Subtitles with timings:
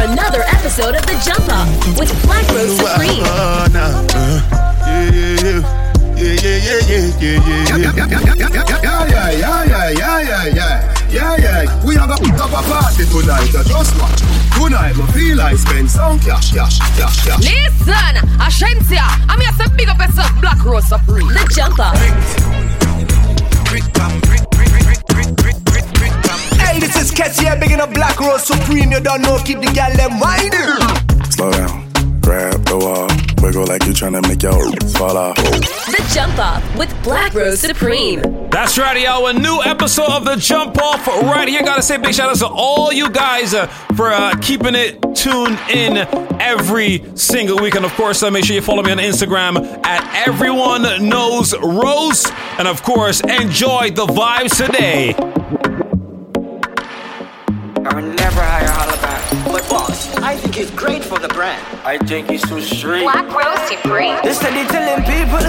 [0.00, 1.68] another episode of The Jump Up
[1.98, 3.20] with Black Rose Supreme.
[11.10, 13.50] Yeah, yeah, we have a put up a party tonight.
[13.50, 14.20] I just watch.
[14.54, 17.38] Tonight, I feel like spend some cash, cash, cash, cash.
[17.40, 21.28] Listen, Ashentia, I'm here to big up yourself, Black Rose Supreme.
[21.28, 21.90] The jumper.
[23.68, 25.69] Brick, brick, brick, brick, brick, brick, brick
[26.80, 28.90] this is Ketty, I'm bigging up Black Rose Supreme.
[28.90, 31.30] You don't know, keep the gal them winding.
[31.30, 34.52] Slow down, grab the wall Wiggle like you trying to make your
[34.90, 35.36] fall off.
[35.36, 38.20] The Jump Off with Black Rose Supreme.
[38.50, 39.26] That's right, y'all.
[39.28, 41.62] A new episode of The Jump Off right here.
[41.62, 45.58] Gotta say big shout out to all you guys uh, for uh, keeping it tuned
[45.70, 45.96] in
[46.38, 47.76] every single week.
[47.76, 52.30] And of course, uh, make sure you follow me on Instagram at Everyone Knows Rose.
[52.58, 55.14] And of course, enjoy the vibes today.
[57.90, 59.52] I will never hire Hollaback.
[59.52, 61.60] But boss, I think he's great for the brand.
[61.84, 63.02] I think he's too straight.
[63.02, 64.14] Black Rose Supreme.
[64.22, 65.42] They steady telling people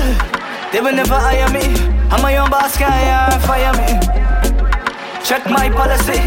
[0.73, 1.61] they will never hire me.
[2.09, 2.97] I'm my own boss, guy,
[3.45, 3.93] fire me.
[5.23, 6.17] Check my policy.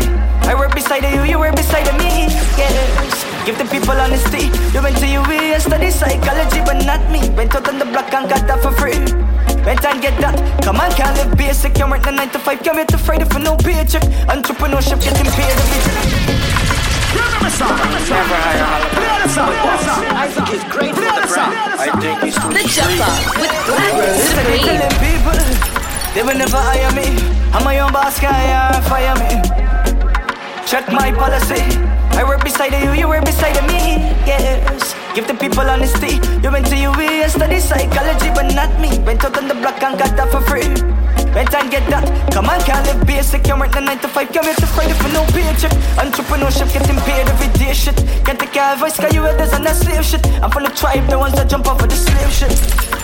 [0.47, 2.30] I work beside you, you work beside me.
[2.55, 3.27] Yes.
[3.44, 4.55] Give the people honesty.
[4.70, 7.28] You went to UE and study psychology, but not me.
[7.30, 9.02] Went out on the block and got that for free.
[9.65, 10.37] Went and get that.
[10.62, 11.75] Come on, can't live basic.
[11.75, 12.62] Can't work the 9 to 5.
[12.62, 14.03] Can't wait to Friday for no paycheck.
[14.29, 15.81] Entrepreneurship getting paid every
[18.05, 18.69] Never hire
[20.15, 21.81] I think he's great for the brand.
[21.81, 22.92] I think he's too The jump
[23.41, 24.92] with Black Supreme.
[25.01, 25.45] people
[26.15, 27.19] they will never hire me.
[27.53, 29.42] I'm my own boss, can't fire me.
[30.65, 31.94] Check my policy.
[32.12, 33.98] I work beside you, you work beside me.
[34.27, 34.94] Yes.
[35.14, 36.19] Give the people honesty.
[36.42, 38.98] You went to UE and study psychology, but not me.
[39.00, 40.64] Went out on the block and got that for free.
[41.75, 42.33] And get that.
[42.33, 43.42] Come on, can't live basic.
[43.44, 44.33] Can't work the 9 to 5.
[44.33, 45.72] Can't wait to Friday for no paycheck.
[45.98, 47.97] Entrepreneurship getting paid every day shit.
[48.25, 50.22] Can't take of voice, cause you others on that slave shit.
[50.42, 52.55] I'm from the tribe, the ones that jump off of the slave shit.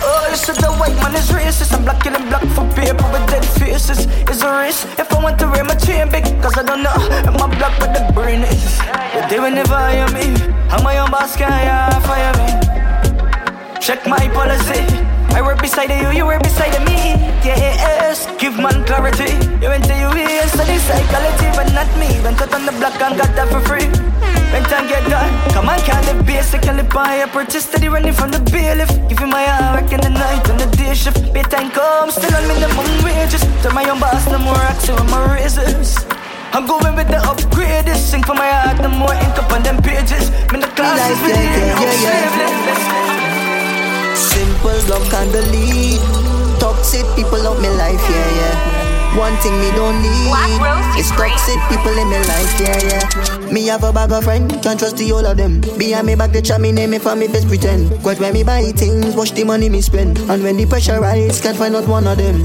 [0.02, 1.74] Oh, you said the white man is racist.
[1.74, 4.06] I'm black killing black for paper with dead faces.
[4.30, 4.84] It's a race.
[4.98, 6.94] if I want to wear my chain big, cause I don't know.
[7.26, 8.78] I'm a black with the brain is.
[9.14, 10.30] But they will never hire me.
[10.70, 12.46] I'm my own boss, can't fire me.
[13.80, 15.19] Check my policy.
[15.34, 17.14] I work beside you, you work beside me.
[17.44, 19.32] Yes, give man clarity.
[19.62, 22.20] You went to UE and study psychology, but not me.
[22.22, 23.88] Went out on the block and got that for free.
[24.52, 25.30] Went and get that.
[25.54, 28.90] Come on, can't live basic, can't live by a purchase steady running from the bailiff.
[29.08, 31.32] Give me my hour, in the night on the day shift.
[31.32, 33.40] Pay time come, still on minimum wages.
[33.62, 35.96] Tell my own boss, no more action with my razors.
[36.52, 37.96] I'm going with the upgraded.
[37.96, 40.30] Sing for my heart, the more ink up on them pages.
[40.50, 43.29] Me the classes with the yeah, yeah.
[44.20, 46.00] Simple love can delete.
[46.60, 49.16] Toxic people out my life, yeah, yeah.
[49.16, 53.52] One thing me don't need is toxic people in my life, yeah, yeah.
[53.52, 55.60] Me have a bag of friend, can't trust the all of them.
[55.78, 57.90] Behind me back, they chat me name me for me best pretend.
[58.02, 60.18] Quite when me buy things, watch the money me spend.
[60.30, 62.44] And when the pressure rise, can't find out one of them.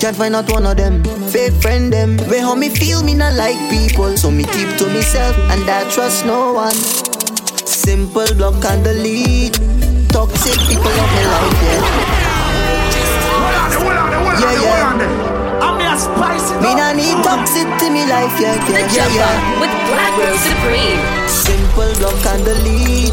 [0.00, 1.04] Can't find out one of them.
[1.28, 2.18] Fake friend them.
[2.28, 4.16] Where how me feel me not like people.
[4.16, 6.74] So me keep to myself and I trust no one.
[7.66, 9.58] Simple block and delete.
[10.16, 11.76] Toxic people of my life, yeah.
[14.40, 15.60] Yeah, yeah.
[15.60, 19.12] I'm a spicy Me not need toxic to me life, yeah, The yeah, yeah, Jump
[19.12, 19.60] yeah.
[19.60, 21.04] With Black Rose Supreme.
[21.28, 23.12] Simple block and delete.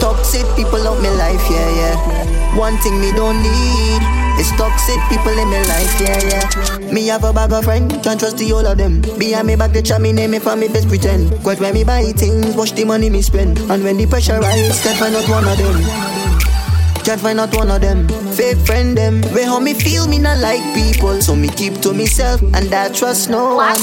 [0.00, 2.56] Toxic people of my life, yeah, yeah.
[2.58, 6.92] One thing me don't need is toxic people in my life, yeah, yeah.
[6.92, 9.00] Me have a bag of friend, can't trust the all of them.
[9.18, 11.30] Behind me back, they chat me name me for me best pretend.
[11.42, 13.58] Quite when me buy things, watch the money me spend.
[13.70, 16.24] And when the pressure rise, can't find out one of them.
[17.04, 18.08] Can't find out one of them.
[18.32, 19.20] Fake friend them.
[19.34, 21.20] Where how me feel me not like people.
[21.20, 23.76] So me keep to myself and I trust no one.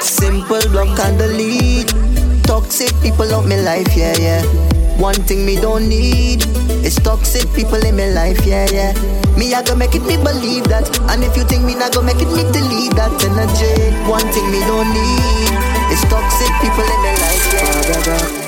[0.00, 1.94] Simple block and delete.
[2.42, 4.73] Toxic people of my life, yeah, yeah.
[4.98, 6.46] One thing me don't need
[6.84, 8.92] is toxic people in my life, yeah, yeah.
[9.36, 12.02] Me I go make it me believe that, and if you think me not go
[12.02, 13.74] make it me delete that energy.
[14.08, 15.50] One thing me don't need
[15.92, 18.44] is toxic people in my life, yeah.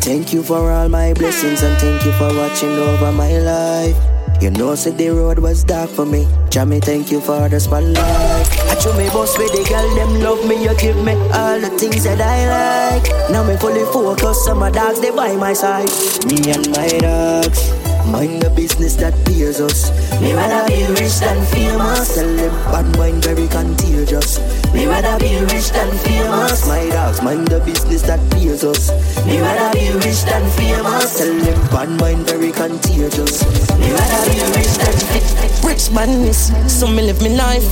[0.00, 4.13] Thank you for all my blessings and thank you for watching over my life.
[4.40, 6.26] You know, said the road was dark for me.
[6.50, 7.98] Jammy, thank you for the spotlight.
[7.98, 10.62] I show me boss with the girl, them love me.
[10.62, 13.30] You give me all the things that I like.
[13.30, 15.88] Now me fully focused on my dogs, they by my side.
[16.26, 17.73] Me and my dogs.
[18.06, 19.90] Mind the business that pays us.
[20.20, 22.14] Me rather be rich than famous.
[22.14, 24.38] Tell them bad mind very contagious.
[24.72, 26.66] Me rather be rich than famous.
[26.68, 28.90] My dogs mind the business that pays us.
[29.26, 31.18] Me rather be rich than famous.
[31.18, 33.42] Tell them bad mind very contagious.
[33.80, 35.64] Me rather be rich than famous.
[35.64, 37.64] Rich madness, so me live me life.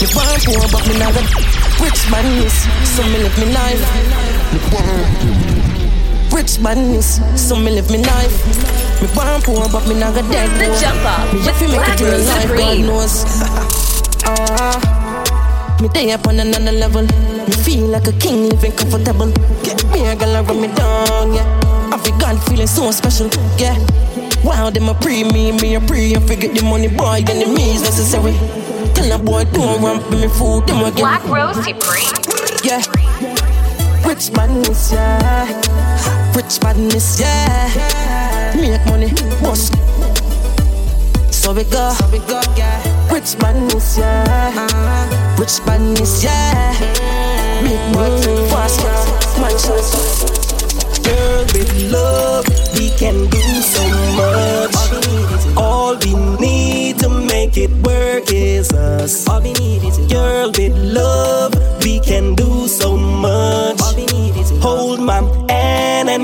[0.00, 1.26] Me want poor, but me not got
[1.80, 2.54] rich madness,
[2.92, 3.82] so me live me life.
[4.52, 5.71] Me want
[6.32, 8.36] Rich badness, so me live me life.
[9.02, 10.80] Me born poor, but me not got dead The poor.
[10.80, 13.24] jumper Me to make it in life, God knows.
[14.24, 17.02] Ah, me day up on another level.
[17.02, 19.30] Me feel like a king, living comfortable.
[19.62, 21.90] Get me a girl run me down, yeah.
[21.92, 23.76] I feel God feeling so special, yeah.
[24.42, 26.16] Wow, them a pre me, me a pre.
[26.16, 28.32] I forget the money, boy, then the me is necessary.
[28.94, 32.16] Tell a boy don't ramp me food, them a get Black Rose Supreme.
[32.64, 32.82] yeah.
[34.06, 35.81] Rich badness, yeah.
[36.34, 38.54] Rich badness, yeah.
[38.56, 39.08] Make money,
[39.42, 39.70] boss.
[41.30, 43.12] So we go, so we go, yeah.
[43.12, 45.36] Rich badness, yeah.
[45.38, 46.72] Rich badness, yeah.
[47.62, 49.40] Make money, fast, yeah.
[49.40, 49.92] My choice.
[51.04, 52.46] Girl, with love,
[52.78, 53.84] we can do so
[54.16, 55.56] much.
[55.56, 59.28] All we need to make it work is us.
[59.28, 61.51] All we need is Girl, with love,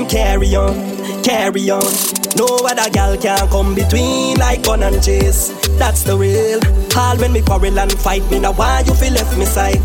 [0.09, 0.75] carry on,
[1.23, 1.93] carry on.
[2.35, 5.49] No other gal can come between like gun and chase.
[5.77, 6.59] That's the real.
[6.97, 9.81] All when me quarrel and fight me, now why you feel left me side?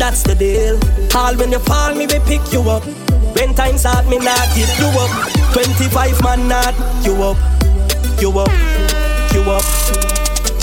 [0.00, 0.80] That's the deal.
[1.14, 2.84] All when you fall, me we pick you up.
[3.36, 5.12] When times hard, me not give you up.
[5.52, 6.74] 25 man not
[7.04, 7.36] you up,
[8.20, 8.52] you up,
[9.34, 9.75] you up.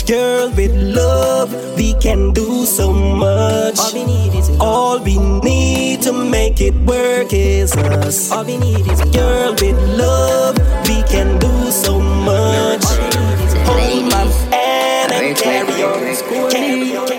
[0.05, 3.79] Girl, with love, we can do so much.
[3.79, 8.29] All we need is all we need to make it work is us.
[8.29, 10.57] All we need is girl with love,
[10.89, 12.83] we can do so much.
[13.63, 17.09] Hold my hand and carry on, carry on.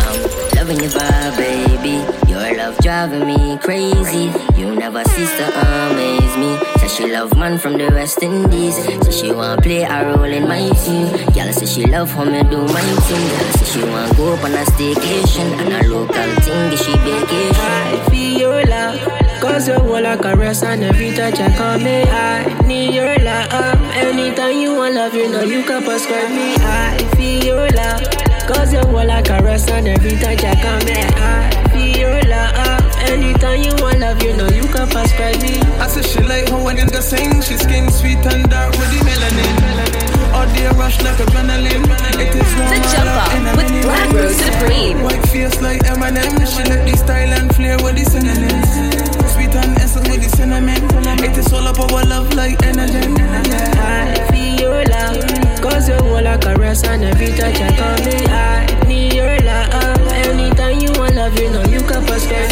[0.00, 0.22] I'm
[0.56, 2.30] loving your vibe, baby.
[2.30, 4.49] Your love driving me crazy.
[4.90, 6.58] You never cease to amaze me.
[6.80, 8.74] Say she love man from the West Indies.
[8.74, 11.06] Say she want play a role in my team.
[11.32, 13.28] Girl say she love how me do my thing.
[13.30, 16.70] Girl say she want go up on a staycation and a local thing.
[16.70, 17.54] Give she vacation.
[17.54, 18.98] I feel your love.
[19.40, 23.80] Cause your wall a caress and every touch I call me I need your love
[23.94, 28.02] Anytime you want love, you know you can prescribe me I feel your love
[28.46, 31.69] Cause your wall a caress and every touch I call me I
[33.10, 35.58] Anytime you want love, you know you can prescribe me.
[35.82, 39.02] I say she like how when nigga sing She skin sweet and dark with the
[39.02, 39.56] melanin.
[40.32, 41.82] All day rush like adrenaline.
[42.22, 45.02] It is The Jumper with Black Rose Supreme.
[45.02, 48.70] White face like Eminem She like the style and flair with the synonyms
[49.34, 50.78] Sweet and essence with the cinnamon.
[51.18, 53.10] It is all up our love like energy.
[53.74, 55.18] I feel your love
[55.60, 59.98] Cause your wall a caress and every touch I call me I need your love.
[60.26, 62.36] Anytime you want love, you know you can me.
[62.36, 62.49] I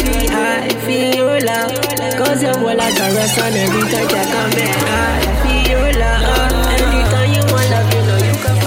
[0.89, 1.71] feel your love
[2.17, 6.53] Cause your wall a caress and every touch I come me I feel your love
[6.73, 8.57] Anytime you want love, you know you can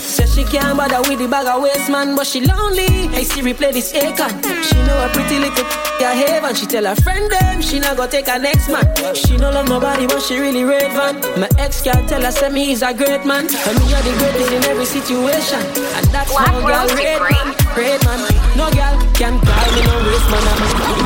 [0.00, 3.08] Says she can't bother with the bag of waste man, but she lonely.
[3.12, 4.32] Hey Siri, play this Akon.
[4.64, 5.66] She know a pretty little
[6.00, 6.54] yeah heaven.
[6.54, 8.86] She tell her friend them she not gonna take her next man.
[9.14, 11.20] She no love nobody, but she really rate man.
[11.40, 14.14] My ex can tell her say me is a great man, and me are the
[14.18, 15.60] greatest in every situation.
[15.96, 17.48] And that's girl Rose rate Supreme.
[17.48, 18.20] man, rate man.
[18.56, 20.44] No girl can call me no waste man.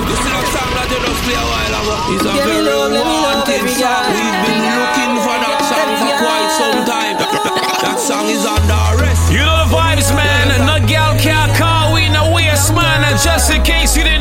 [0.06, 1.94] You see that song that you just play a while ago?
[2.14, 3.80] It's a Let me very love, let me love wanted song.
[3.82, 4.02] girl.
[4.14, 7.16] We've been looking for that song for quite some time.
[7.82, 9.32] That song is under arrest.
[9.34, 10.46] You know the vibes, man.
[10.66, 13.02] No gal can't call we no waste, man.
[13.04, 14.19] And just in case you didn't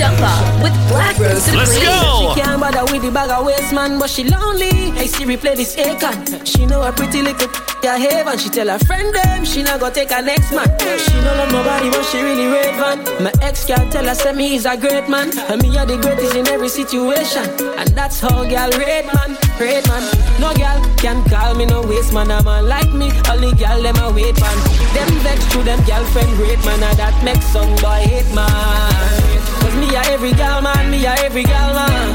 [0.00, 2.32] Jumper with Black Rose let's go.
[2.32, 4.96] She can't bother with the bag of waste man, but she lonely.
[4.96, 6.16] Hey Siri, play this Akon.
[6.46, 7.52] She know a pretty little
[7.84, 8.38] yeah haven.
[8.38, 10.64] She tell her friend them she not gonna take her next man.
[10.80, 13.04] She no love nobody, but she really rate man.
[13.20, 15.98] My ex can tell her say me is a great man, and me are the
[16.00, 17.44] greatest in every situation.
[17.76, 20.00] And that's how girl rate man, rate man.
[20.40, 22.30] No girl can call me no waste man.
[22.30, 24.56] A man like me, only girl them a wait man.
[24.96, 29.19] Them vex to them girlfriend rate man, and that makes some boy hate man.
[29.60, 32.08] Cause me a every girl man, me a every girl man.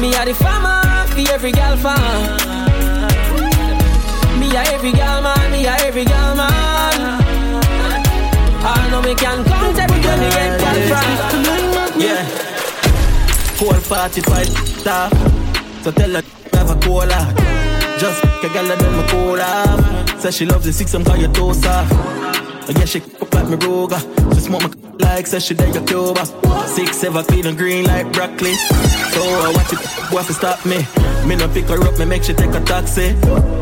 [0.00, 0.82] Me a the farmer,
[1.14, 2.56] be every girl fan.
[4.38, 7.26] Me a every girl man, me a every girl man.
[8.68, 12.00] I know me can count every girl me get girl from.
[12.00, 12.22] Yeah.
[13.58, 14.46] Cold 45
[14.80, 15.10] star.
[15.82, 17.32] So tell her have a cola.
[17.98, 20.18] Just a gal that done my cola.
[20.20, 21.30] Say she loves the six, I'm call you.
[21.38, 23.00] Oh yeah, she
[23.46, 23.98] like me roga.
[24.34, 26.24] She smoke my like say she there your Cuba.
[26.66, 28.54] Six, seven, clean and green like broccoli.
[28.54, 30.78] So I watch it, boy, to stop me.
[31.26, 33.14] Me no pick her up, me make she take a taxi.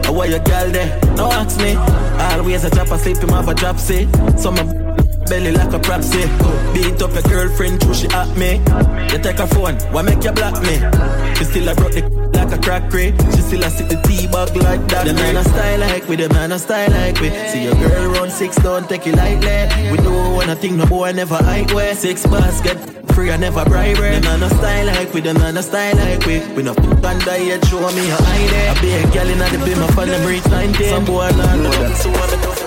[0.07, 1.75] I want your girl there, no ask me.
[1.75, 4.07] Always a drop asleep, him have a drop say.
[4.37, 4.63] So my
[5.29, 6.23] belly like a propsy.
[6.75, 8.59] Beat up your girlfriend, true she at me.
[9.13, 10.77] You take her phone, why make you block me?
[11.37, 13.15] She still a broke the like a crack crate.
[13.35, 15.07] She still a sit the tea bag like that.
[15.07, 17.31] The man a style like we, the man a style like we.
[17.51, 19.91] See your girl run six, don't take it lightly.
[19.91, 21.95] We don't wanna think no boy never hike way.
[21.95, 22.79] Six basket,
[23.15, 24.21] free, I never bribe her.
[24.21, 26.41] man no style like we, them no style like we.
[26.55, 28.71] We no fuck on diet, show me how I there.
[28.71, 30.89] I be a girl in the beam, I find them reach 19.
[30.89, 31.97] Some boy not know that.
[31.97, 32.64] So I'm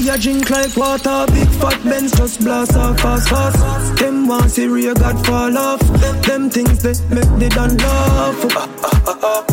[0.00, 3.96] Anyway, I drink like water, big fat Benz just blast off fast, fast.
[3.96, 5.80] Them want see real God fall off.
[6.22, 8.46] Them things that make they done laugh.
[8.56, 8.68] Ah,
[9.06, 9.44] ah,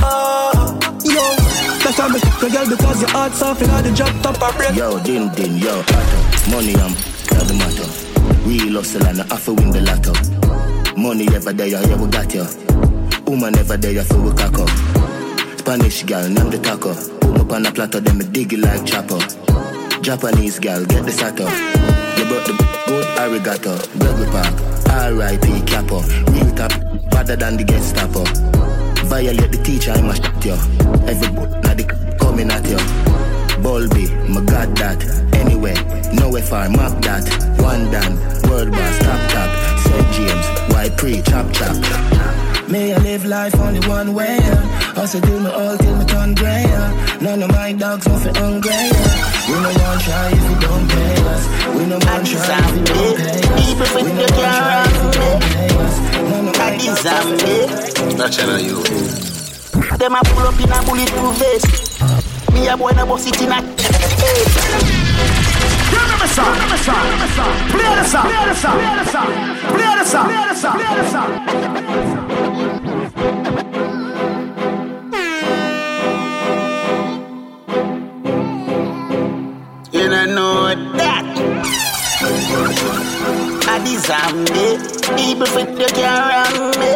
[0.00, 1.34] ah, yo,
[1.82, 4.56] that's why me a girl because your heart's soft and all the drop top a
[4.56, 4.76] break.
[4.76, 5.82] Yo, din din, yo.
[6.48, 6.74] Money
[7.26, 8.48] tell the matter.
[8.48, 10.14] Real hustle and I have to win the lotto.
[10.96, 12.46] Money ever there, yeah, we got you.
[13.26, 14.70] Woman ever there, so we cock up.
[15.58, 17.17] Spanish girl, name the taco.
[17.48, 19.18] Up on a platter, then me dig it like chopper.
[20.02, 21.44] Japanese girl, get the sato.
[21.44, 22.52] You brought the
[22.86, 23.72] good arigato.
[23.98, 24.52] Burger Park,
[24.92, 25.62] R.I.P.
[25.64, 26.02] Capo.
[26.30, 26.72] Real top,
[27.10, 28.24] better than the Gestapo.
[29.08, 30.52] Violate the teacher, I must shut you.
[31.08, 32.76] Every now the coming at you.
[33.64, 35.02] Bulby, my god that.
[35.34, 35.72] Anyway,
[36.12, 37.24] nowhere far, map that.
[37.62, 38.18] One done,
[38.50, 39.50] world boss, top top.
[39.80, 40.12] St.
[40.12, 41.76] James, why pre, chop chop.
[42.68, 44.92] May I live life only one way, yeah.
[44.98, 47.07] Also do me all till me turn grey, yeah.
[47.20, 49.48] None of my dogs nothing hungry, yeah.
[49.48, 51.42] We no want try if you don't pay us.
[51.74, 53.66] We no want try if you don't pay us.
[53.66, 55.94] People We think no you want try if you don't pay us.
[56.30, 58.78] None of my I dogs deserve Not channel you.
[59.98, 61.98] Them a pull up in a bulletproof vest.
[62.52, 63.58] Me a boy na bust it in a
[65.90, 67.52] Remember song, remember song, remember song.
[67.74, 69.30] Play the song, play the song, play the song,
[69.74, 72.47] play the song, play the song, play the song.
[80.34, 81.24] Know that.
[83.68, 84.78] I deserve me.
[85.16, 86.90] People think you can wrong me.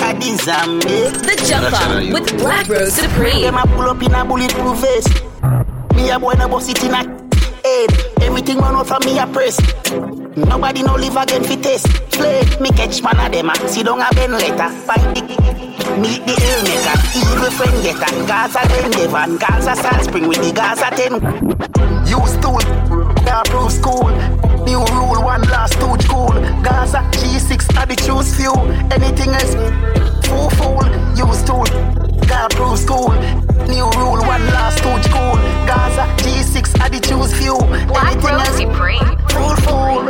[0.00, 1.10] I deserve me.
[1.26, 3.42] The Jump Up with Black Rose Supreme.
[3.42, 5.24] Them a pull up in a bulletproof vest.
[5.94, 7.02] Me a boy na bust it in a
[7.62, 7.90] head.
[8.22, 9.58] Everything run out from me a press.
[10.36, 11.86] Nobody no live again fi test.
[12.12, 13.50] Play me catch one of them.
[13.50, 14.70] a ben letter.
[14.86, 15.22] Find the
[15.98, 16.96] meet the ill maker.
[17.18, 18.26] Evil friend get getter.
[18.26, 19.38] Gaza ten Devon.
[19.38, 21.14] Gaza Salt Spring with the Gaza ten.
[22.06, 22.62] Use tool.
[23.26, 24.10] Approve school.
[24.64, 26.32] New rule one last stooge cool.
[26.62, 28.54] Gaza G6 are the choose few.
[28.90, 29.54] Anything else
[30.28, 30.86] fool fool.
[31.16, 31.99] Use tool.
[32.32, 33.10] Approve school.
[33.68, 35.36] New rule one last stooge cool.
[35.66, 37.56] Gaza G6 are the choose few.
[37.94, 38.60] Anything else
[39.32, 40.04] fool fool.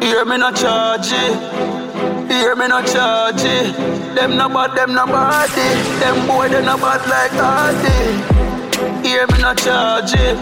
[0.00, 2.30] Hear me no charge it.
[2.30, 3.76] Hear me no charge it.
[4.14, 5.68] Them no bad, them no body.
[6.00, 9.06] Them boy they no bad like hardy.
[9.06, 10.36] Hear me no charge it.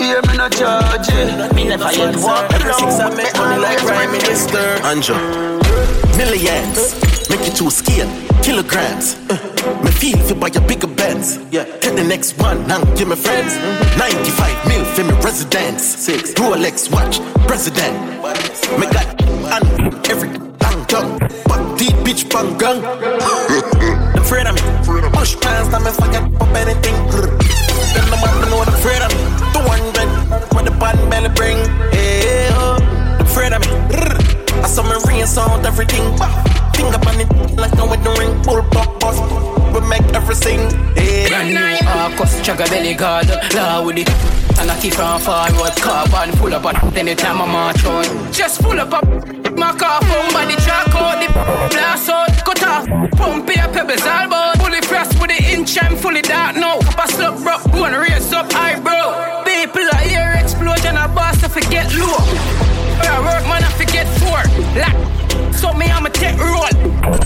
[0.00, 1.54] Hear me no charge it.
[1.54, 3.16] Me never yet walk Every six I alone.
[3.16, 4.58] make money like Prime Minister.
[4.84, 5.63] Andrew.
[6.16, 6.94] Millions.
[7.30, 8.08] Make it to scale.
[8.42, 9.16] Kilograms.
[9.30, 9.36] Uh,
[9.82, 11.38] me feel if you buy a bigger Benz.
[11.50, 11.64] Yeah.
[11.80, 12.84] Get the next one now.
[12.94, 13.56] Give me friends.
[13.98, 15.82] 95 mil for me residence.
[15.82, 16.32] Six.
[16.34, 17.20] Rolex watch.
[17.46, 17.94] President.
[18.78, 19.08] Me got
[19.54, 21.18] and every bang tongue.
[21.46, 22.78] But deep bitch bang gun.
[35.84, 36.16] Everything.
[36.74, 38.42] Finger on it like no the ring.
[38.42, 39.22] Pull pop bust.
[39.72, 40.60] We make everything.
[41.28, 44.08] Brand new Arcos, chugga belly guard, law with it.
[44.60, 48.32] And I keep on forward, carbon full up, and anytime I march on.
[48.32, 49.04] Just pull up up,
[49.56, 51.28] my car phone body track out, the
[51.70, 52.86] blast out, cut off,
[53.16, 54.58] pump your pebbles all about.
[54.58, 56.78] Fully pressed with the inch, I'm fully dark now.
[56.94, 59.42] Pass up, bro, go and raise up, eyebrow.
[59.44, 62.14] People I hear explosion, I boss, I forget low.
[63.02, 64.38] I work, man, I forget four.
[64.78, 65.14] Like,
[65.54, 66.68] so me, I'ma take roll.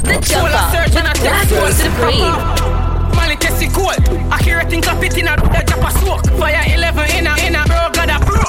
[0.05, 1.59] The Jump Up search and I take Black full.
[1.59, 2.89] Rose Supreme.
[3.17, 3.99] Mali test it cold.
[4.33, 6.25] I hear it think of it in a the drop a smoke.
[6.39, 8.45] Fire 11 in a in a bro, got a bro.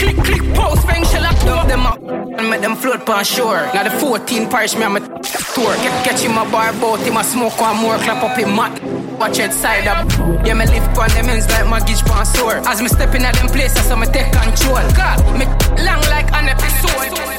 [0.00, 2.00] Click click post, bang shell up throw them up
[2.38, 3.68] and make them float pan shore.
[3.74, 5.74] Now the 14 parish me I'm a tour.
[5.84, 8.82] Get catch him a bar boat, him a smoke one more clap up him mat.
[9.18, 10.08] Watch it side up.
[10.46, 12.62] Yeah, me lift on them ends like my gauge pan sore.
[12.66, 14.80] As me step in at them places, so me take control.
[14.96, 15.44] God, me
[15.84, 17.30] long like an episode.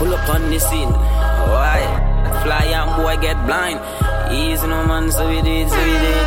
[0.00, 0.88] Pull up on the scene.
[0.88, 1.84] Why?
[2.42, 3.78] Fly young boy get blind.
[4.32, 6.26] Easy no man, so we did, so we did.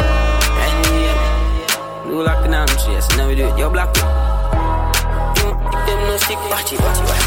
[0.61, 3.09] And yeah, do like an arm chase.
[3.17, 3.57] Now we do it.
[3.57, 3.91] Yo, black.
[3.95, 4.05] Them
[6.05, 7.25] no stick, watch it, watch it, watch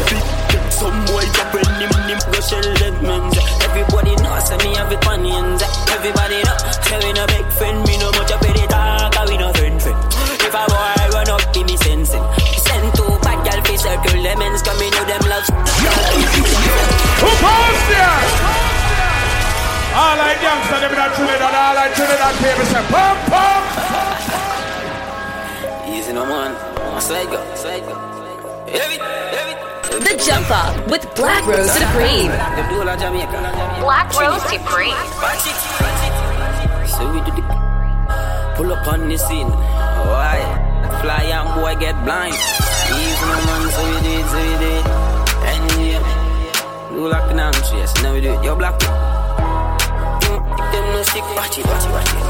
[0.00, 0.72] it.
[0.72, 3.36] Some boy up when him him go sell them men's.
[3.68, 5.60] Everybody knows say me have it on.
[5.92, 7.84] Everybody know say we no big friend.
[7.84, 10.00] Me no much up in the talk, and we no friend friend.
[10.40, 12.41] If a boy run up, give me sensing
[13.82, 15.22] circle lemons Cause me know them
[17.18, 18.22] Who passed there?
[19.98, 23.64] All I them in a Trinidad All I Trinidad people say Pump, pump
[25.90, 26.54] Easy no man
[27.00, 27.94] Slide go, slide go
[29.92, 32.28] the Jump Up with Black Rose Supreme.
[33.80, 34.96] Black Rose Supreme.
[36.88, 37.42] So we do the
[38.56, 39.48] pull up on the scene.
[39.50, 40.40] Why?
[41.02, 42.71] Fly and boy get blind.
[43.02, 44.84] Even no man, so we did, so we did.
[45.50, 46.02] And yeah,
[46.90, 47.94] do like an arm chase.
[48.02, 48.44] Now we do it.
[48.44, 48.78] Yo, black.
[48.78, 50.38] Mm,
[50.72, 52.22] them no stick, watch it, watch it, watch it.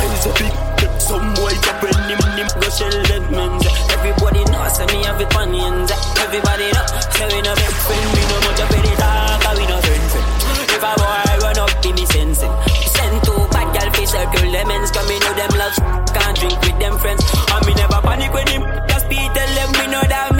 [0.00, 0.64] Hands up, big
[1.04, 3.52] some boy up when him him go shell them men.
[3.92, 5.92] Everybody know, say me have it on the ends.
[6.24, 8.08] Everybody know, say we no big friend.
[8.16, 10.28] We no much of any talk, we no friend friend.
[10.72, 12.40] If a boy run up, give me sense.
[12.40, 14.70] Send two bad gal fi circle them.
[14.96, 15.76] Come me know them love
[16.14, 17.22] can't drink with them friends.
[17.52, 18.93] And me never panic when him be
[19.64, 20.33] them we know that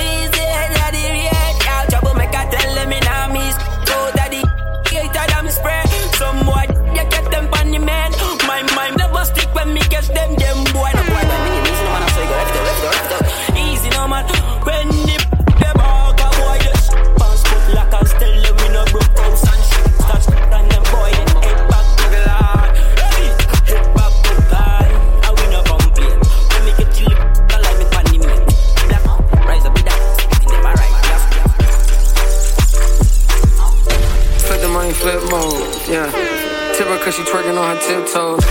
[37.04, 38.42] cause she twerking on her tiptoes.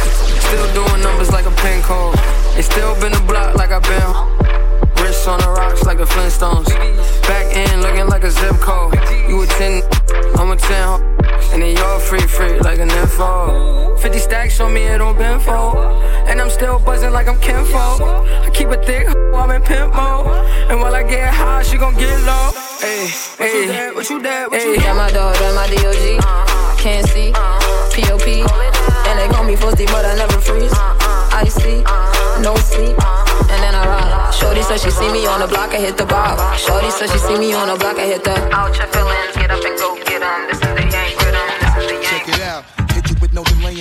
[0.46, 2.14] Still doing numbers like a pin code.
[2.56, 4.14] It still been a block like i been.
[5.02, 6.68] Wrists on the rocks like the Flintstones.
[7.28, 8.94] Back end looking like a zip code.
[9.28, 9.82] You a 10,
[10.38, 10.70] I'm a 10.
[11.52, 13.98] And then you're free, free like an info.
[13.98, 15.76] 50 stacks on me, it don't bend for.
[16.30, 18.06] And I'm still buzzing like I'm Kenfo.
[18.46, 20.28] I keep a thick, I'm in pimp mode.
[20.70, 22.52] And while I get high, she gon' get low.
[22.80, 23.08] Hey,
[23.40, 24.52] hey, what you that?
[24.52, 26.78] What you Got my dog, got my DOG.
[26.78, 27.34] Can't see.
[27.94, 28.28] POP.
[29.08, 30.74] And they call me Fuzzy, but I never freeze.
[30.74, 31.84] I Icy.
[32.42, 32.98] No sleep.
[33.54, 34.34] And then I rock.
[34.34, 36.58] Shorty said she see me on the block, I hit the bar.
[36.58, 38.34] Shorty said she see me on the block, I hit the.
[38.52, 40.03] Out get up and go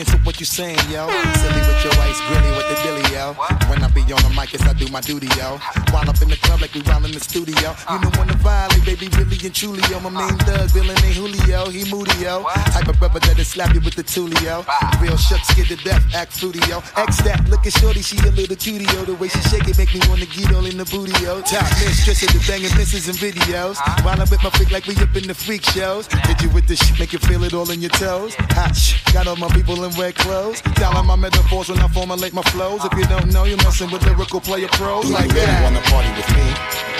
[0.04, 1.08] delaying what you saying, yo.
[1.08, 3.34] Silly with your ice grilly with the dilly, yo.
[3.68, 5.58] When I be on the mic, yes, I do my duty, yo.
[5.90, 7.74] While up in the club like we while in the studio.
[7.90, 10.00] You know when to violate, baby, really and truly, yo.
[10.00, 12.44] My main thug, Dylan ain't Julio, he moody, yo.
[12.72, 14.64] Type of brother that'll slap you with the tulio.
[15.00, 16.82] Real shook, scared to death, act fruity, yo.
[16.96, 19.04] X that, look at shorty, she a little cutie, yo.
[19.04, 21.40] The way she shake it make me wanna get all in the booty, yo.
[21.42, 23.76] Top mistress of the banging misses and videos.
[24.04, 26.06] While I'm with my freak like we up in the freak shows.
[26.26, 28.34] Hit you with the shit, make you feel it all in your toes.
[28.56, 30.60] Hot shh, got all my people in red clothes.
[30.78, 32.84] Dialing my metaphors when I formulate my flows.
[32.84, 35.62] If you don't know, you're messing with lyrical player pros like you really that.
[35.64, 36.46] wanna party with me?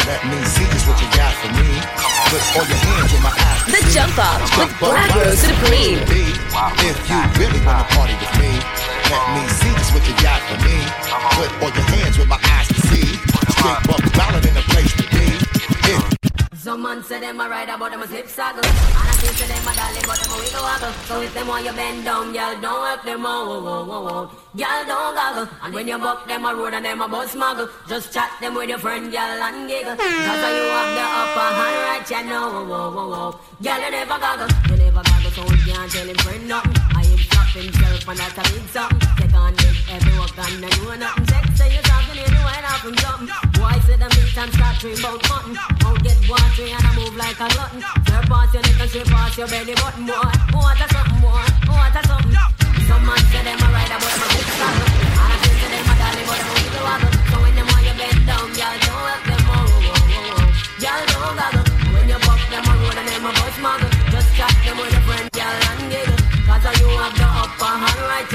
[0.08, 1.68] Let me see just what you got for me.
[2.32, 3.60] Put all your hands in my eyes.
[3.70, 6.00] The Jump Up with Black Rose Supreme.
[6.02, 8.50] If you really wanna party with me,
[9.12, 10.76] let me see just what you got for me.
[11.38, 13.06] Put all your hands with my eyes to see.
[13.56, 15.26] Straight buck ballin' in the place to be.
[15.86, 16.02] If
[16.62, 18.62] Some man say them a ride about them a slip saddle.
[18.62, 20.94] And I think say them a dolly but them a wiggle waggle.
[21.10, 23.46] So if them want you bend down, y'all don't help them out.
[23.50, 24.30] Whoa, whoa, whoa, whoa.
[24.54, 25.48] Y'all don't goggle.
[25.58, 28.54] And when you buck them a road and them a bus muggle Just chat them
[28.54, 29.96] with your friend, y'all and giggle.
[29.98, 33.40] Cause you have the upper hand right, you know whoa, whoa, whoa, whoa.
[33.58, 36.78] Y'all you never goggle, you never goggle So we can't tell him friend nothing.
[36.94, 39.00] I him flop himself and that's a big something.
[39.18, 41.26] Take on this every work and I do nothing.
[41.26, 41.91] Sex say you're
[42.22, 43.28] talking anywhere out from something
[43.60, 47.14] Why say them big time start dream about mutton Won't get watery and I move
[47.16, 50.30] like a glutton Slurp past your neck and straight past your belly button boy.
[50.54, 52.36] What a something boy, what a something?
[52.86, 55.90] Some man say them a ride about my big saddle And I say say them
[55.90, 58.78] a dolly but them a wiggle waggle So when them want you bend down, y'all
[58.82, 60.46] don't help them oh, oh, oh, oh.
[60.82, 64.30] Y'all don't goggle When you buck them a road and them a bus muggle Just
[64.36, 68.26] chat them with your friend, y'all and giggle Cause you have the upper hand right,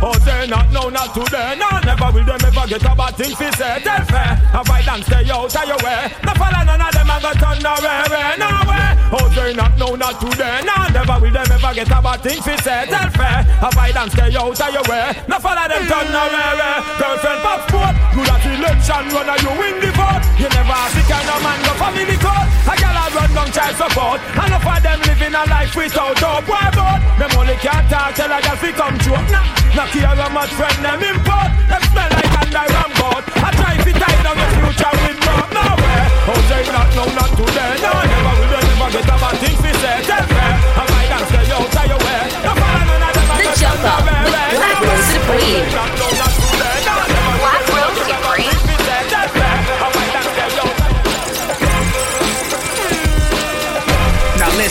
[0.00, 1.58] Oh, they not, no, not today.
[1.58, 3.82] No, never will them ever get a bad thing fi say.
[3.82, 6.06] Tell fair, have I done stay out of your way?
[6.22, 8.94] No follow none of them and go turn nowhere, nowhere.
[9.10, 10.62] Oh, they not, no, not today.
[10.62, 12.86] No, never will them ever get a bad thing fi say.
[12.86, 15.18] Tell fair, have I done stay out of your way?
[15.26, 16.78] No follow them turn nowhere.
[16.94, 20.22] Girlfriend pop sport, good at election, runner you win the vote.
[20.38, 22.46] You never ask the kind of man go family court.
[22.70, 26.18] A gal a run down child support, and enough of them living a life without
[26.22, 26.46] hope.
[26.46, 27.02] Why about?
[27.18, 29.18] Them only can't talk, tell a gal fi come true.
[29.34, 29.42] Nah,
[29.74, 31.50] nah care how much friend them import.
[31.68, 33.24] Them smell like under ram boat.
[33.40, 36.06] I try fi tie down your future with no nowhere.
[36.28, 37.72] Oh, they not, no, not today.
[37.80, 39.96] No, never will they never get a bad thing fi say.
[40.04, 40.44] Tell me,
[40.76, 42.22] I might dance stay out of your way.
[42.44, 43.26] No follow none of them.
[43.38, 46.37] The Jump Up with Black Rose Supreme.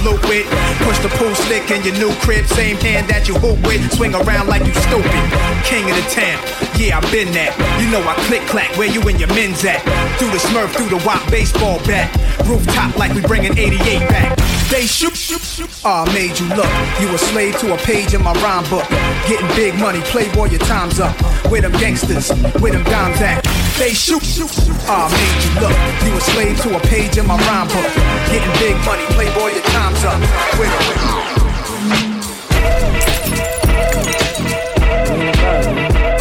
[0.00, 0.46] loot with.
[0.84, 3.80] Push the pool stick in your new crib, same hand that you hoop with.
[3.92, 5.22] Swing around like you stupid.
[5.68, 6.40] King of the town,
[6.80, 7.52] yeah, I've been that.
[7.80, 9.82] You know I click clack, where you and your men's at?
[10.18, 12.08] Through the smurf, through the wop baseball bat.
[12.46, 14.38] Rooftop like we bringing 88 back.
[14.70, 15.70] They shoot, shoot, shoot.
[15.84, 16.72] Ah, made you look.
[17.00, 18.88] You a slave to a page in my rhyme book.
[19.28, 21.14] Getting big money, playboy, your time's up.
[21.50, 23.61] Where them gangsters, where them dimes at?
[23.82, 24.76] They shoot, shoot, shoot.
[24.86, 25.74] Ah, made you look.
[26.06, 27.82] You a slave to a page in my rhyme book.
[28.30, 30.22] Getting big money, playboy, your time's up.
[30.54, 30.70] Where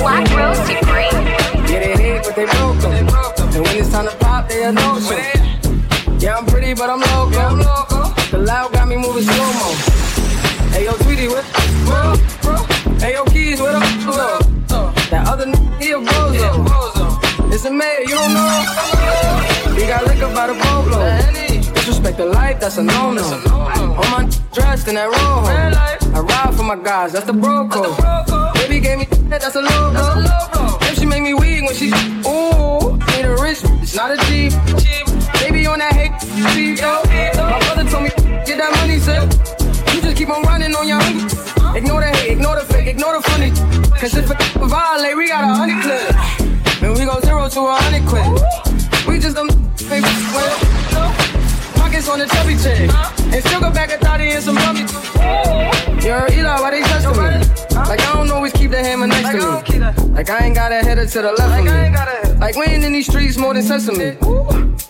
[0.02, 1.14] Black Rose to green.
[1.70, 3.08] Yeah, they hate, but they broke them.
[3.54, 4.98] And when it's time to pop, they a no.
[6.18, 7.62] Yeah, I'm pretty, but I'm loco.
[8.32, 9.70] The loud got me moving slow mo.
[10.74, 11.46] Hey, yo, Tweety, what?
[11.86, 12.56] Bro, bro.
[12.98, 13.84] Hey, yo, Keys, what up?
[14.02, 14.94] Bro?
[15.12, 16.71] That other n- he a bozo.
[17.64, 19.76] It's a mayor, you don't know?
[19.78, 20.98] He got liquor by the bolo.
[21.76, 23.22] Disrespect the life, that's a no-no.
[23.22, 25.46] On my dressed in that rojo.
[26.18, 27.96] I ride for my guys, that's the bro code.
[28.56, 30.80] Baby gave me that, that's a low blow.
[30.90, 31.94] If she make me weak when she,
[32.26, 34.54] ooh, need a rich, it's not a cheap.
[35.38, 36.18] Baby on that hate,
[36.58, 37.04] cheap, yo.
[37.46, 38.10] My brother told me,
[38.42, 39.22] get that money, sir.
[39.94, 41.78] You just keep on running on your honey.
[41.78, 43.52] Ignore the hate, ignore the fake, ignore the funny.
[44.02, 46.41] Cause if a violate, we got a honey clip.
[46.82, 48.26] Then we go zero to a hundred quick.
[49.08, 50.02] We just don't pay
[51.78, 52.90] Pockets on the chubby chick.
[53.32, 54.82] And still go back a thotty and some bummy.
[56.04, 57.78] You're Eli, why they testing me?
[57.78, 59.80] Like I don't always keep the hammer next to me.
[60.16, 62.40] Like I ain't got a header to the left of me.
[62.40, 64.18] Like we ain't in these streets more than sesame.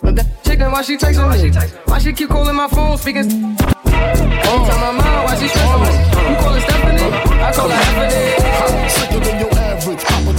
[0.00, 1.50] But that chicken, why she texting me?
[1.84, 3.30] Why she keep calling my phone, speaking?
[3.30, 5.92] Anytime my mom, why she stressing me?
[6.30, 7.12] You call her Stephanie?
[7.42, 8.88] I call her half a day.
[8.88, 9.51] Sicker than your average.
[9.51, 9.51] Papa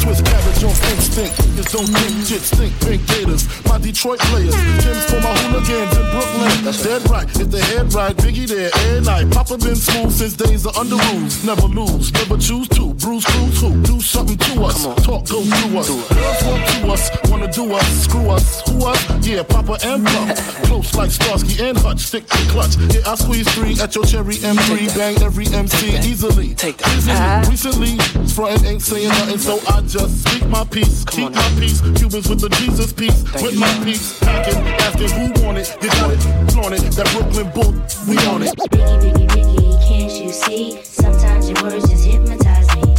[0.04, 1.36] twist cabbage on instinct.
[1.56, 3.48] Niggas don't think jits, think pink gators.
[3.66, 4.54] My Detroit players.
[4.84, 6.03] Tim's for my hooligans
[6.34, 6.74] in Brooklyn.
[6.84, 7.28] Dead right.
[7.40, 9.32] If the head right, Biggie there every night.
[9.32, 11.44] Papa been smooth since days of under rules.
[11.44, 12.94] Never lose, never choose to.
[12.96, 13.82] Bruce Cruz who?
[13.84, 14.84] Do something to us.
[15.06, 15.90] Talk go through us.
[15.90, 18.62] Girls want to us, wanna do us, screw us.
[18.70, 19.26] Who us?
[19.26, 20.38] Yeah, Papa and Pump.
[20.68, 22.00] Close like Starsky and Hutch.
[22.00, 22.76] Stick to clutch.
[22.78, 24.96] Yeah, I squeeze three at your cherry M3.
[24.96, 26.54] Bang every MC easily.
[26.56, 27.48] Take that.
[27.50, 27.98] Recently,
[28.34, 31.04] frontin' ain't saying nothing, so I just speak my peace.
[31.06, 31.82] Keep my peace.
[31.96, 33.24] Cubans with the Jesus peace.
[33.42, 34.20] with my peace.
[34.20, 35.76] Packing, asking who want it.
[35.82, 36.82] You got it, flaunt it.
[36.96, 37.74] That Brooklyn bull,
[38.08, 38.56] we on it.
[38.72, 40.80] Biggie, biggie, biggie, can't you see?
[40.84, 42.82] Sometimes your words just hypnotize me.
[42.82, 42.96] Not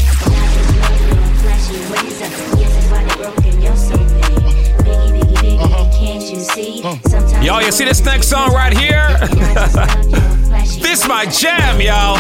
[0.55, 2.21] just love you in flashy ways.
[2.21, 4.23] uh, Yes, that's why they broke and you're so mean.
[4.85, 6.83] Biggie, biggie, biggie, can't you see?
[7.09, 9.07] Sometimes Y'all, you see this next song right here?
[10.83, 12.19] this my jam, y'all.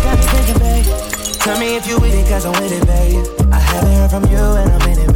[0.00, 0.84] Got me thinking, babe.
[1.40, 3.24] Tell me if you with it, cause I'm with it, babe.
[3.52, 5.09] I haven't heard from you and I'm in it, babe.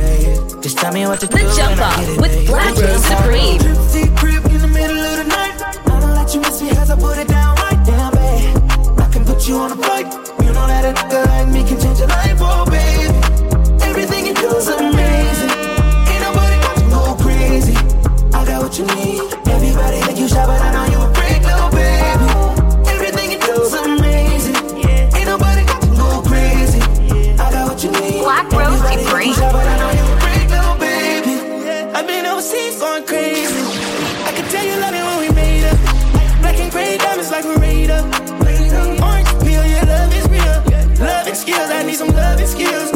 [0.65, 1.55] Just tell me what to The do.
[1.55, 2.47] Jump Off with.
[2.47, 3.61] Black Rose Supreme.
[3.61, 5.61] Gypsy crib in the middle of the night.
[5.61, 8.57] I don't let you miss me as I put it down right down, babe.
[8.99, 10.07] I can put you on a flight.
[10.41, 13.13] You know that a nigga like me can change your life, oh, babe.
[13.85, 15.53] Everything you do is amazing.
[16.09, 17.77] Ain't nobody got to go crazy.
[18.33, 19.21] I got what you need.
[19.45, 21.04] Everybody think you shy, but I know you
[32.45, 33.55] overseas going crazy.
[34.25, 35.79] I can tell you love it when we made up.
[36.41, 38.05] Black and gray diamonds like we made up.
[39.03, 41.07] Orange peel, your love is real.
[41.07, 42.94] Love and skills, I need some love and skills.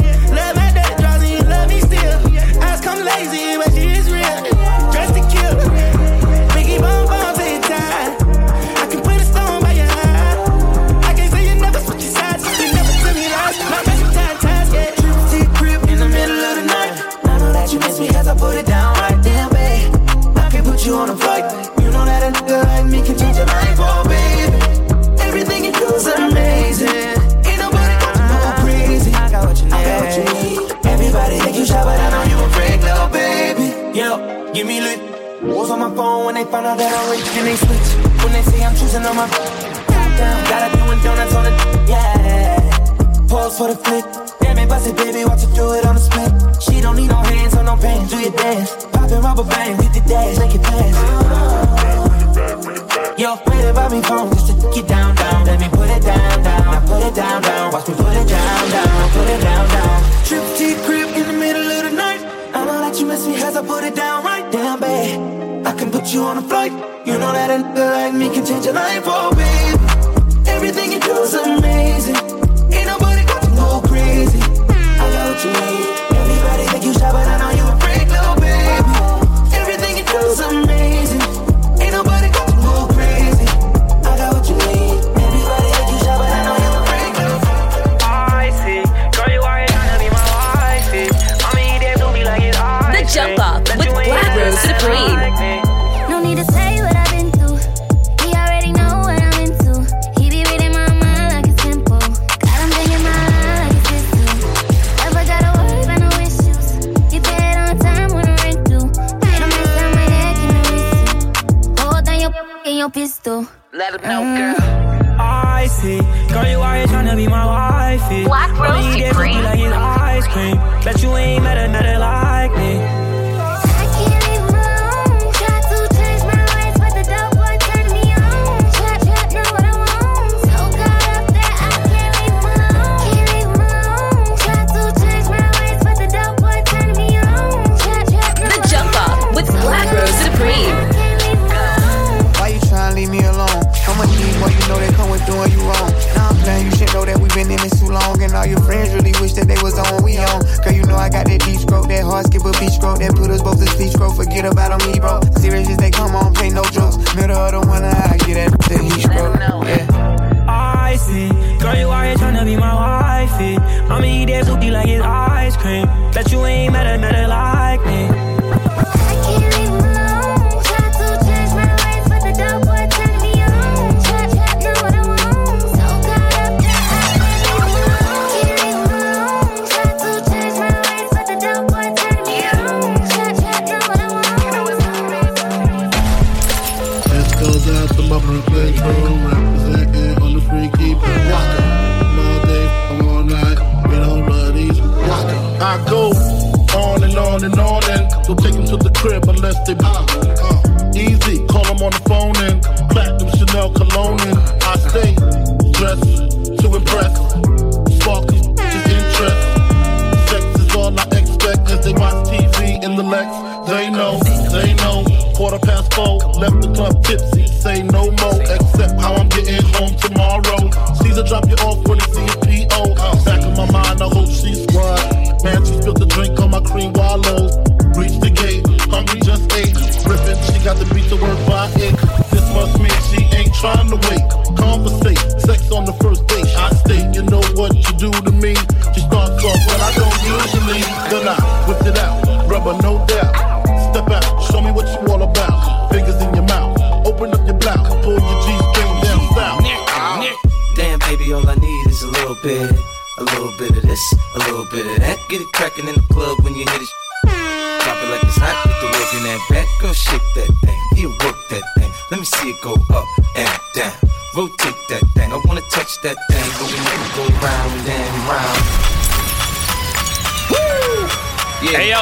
[237.99, 238.28] do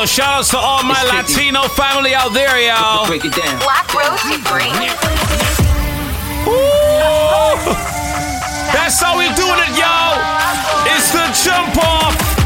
[0.08, 3.06] Shout outs to all my Latino family out there, y'all.
[3.08, 3.60] Break it down.
[3.60, 4.24] Black Rose
[6.48, 7.28] Ooh.
[8.72, 10.16] That's how we doing it, y'all.
[10.96, 12.37] It's the jump off.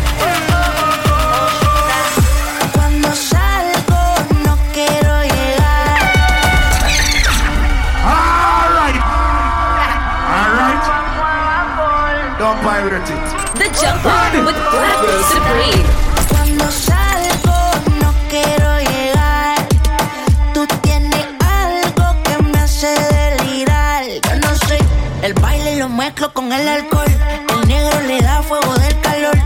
[26.53, 27.05] el alcohol.
[27.49, 29.37] El negro le da fuego del calor.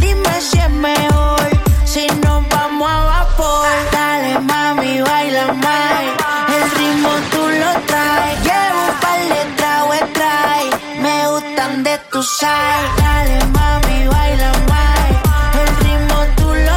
[0.00, 1.48] Dime si es mejor
[1.84, 3.68] si nos vamos a vapor.
[3.92, 6.02] Dale, mami, baila más.
[6.54, 8.42] El ritmo tú lo traes.
[8.46, 10.66] Llevo un par de trago, trae.
[11.00, 12.80] Me gustan de tu sal.
[12.96, 15.08] Dale, mami, baila más.
[15.60, 16.76] El ritmo tú lo.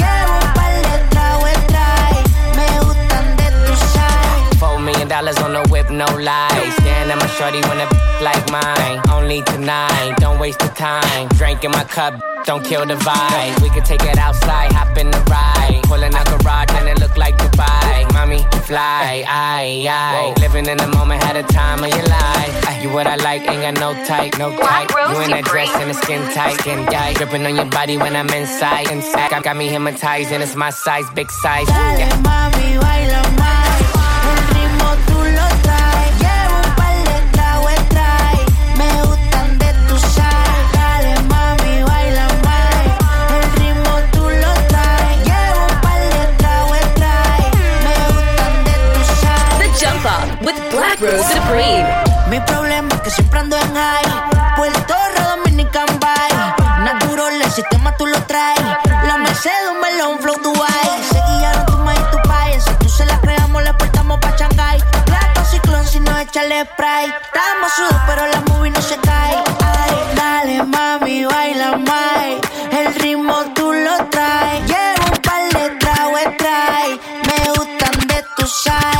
[0.00, 2.18] Llevo un par de trae.
[2.56, 4.58] Me gustan de tu sal.
[4.58, 6.74] Four million dollars on the whip, no lies.
[6.80, 9.00] Staring at my shorty when it like mine.
[9.10, 11.28] Only tonight, don't waste the time.
[11.28, 13.62] Drink in my cup, don't kill the vibe.
[13.62, 15.80] We could take it outside, hop in the ride.
[15.84, 18.12] Pulling out garage and it look like Dubai.
[18.12, 20.40] Mommy, fly, I, I.
[20.40, 22.82] Living in the moment, had a time of your life.
[22.82, 24.90] You what I like, ain't got no type, no type.
[24.90, 27.16] You in that dress and the skin tight, skin tight.
[27.16, 29.30] Dripping on your body when I'm inside, inside.
[29.30, 31.68] Got, got me hypnotized and it's my size, big size.
[31.68, 32.16] Yeah.
[50.46, 54.56] Mi problema es que siempre ando en high.
[54.56, 56.30] Puerto Rico, Dominican Bay.
[56.84, 58.60] Natural, el sistema tú lo traes.
[59.06, 61.02] La Mercedes, un melón, flow Dubai.
[61.10, 62.62] Se guiaron tu maíz tu país.
[62.62, 64.78] Si tú se la creamos, le portamos pa' Shanghai.
[65.06, 67.06] Plato ciclón, si no échale spray.
[67.06, 69.42] Estamos sudos, pero la movie no se cae.
[70.14, 72.24] Dale, mami, baila más.
[72.70, 74.62] El ritmo tú lo traes.
[74.68, 77.00] Llevo un par de tragos, trae.
[77.26, 78.95] Me gustan de tu side.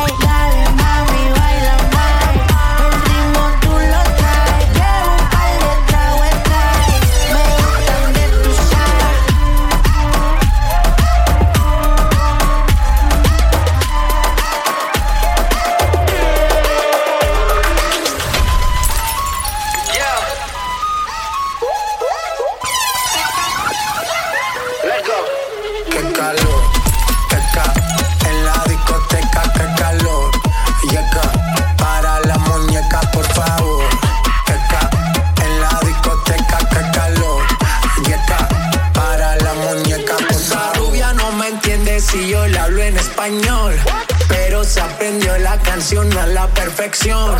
[46.77, 47.35] Perfección.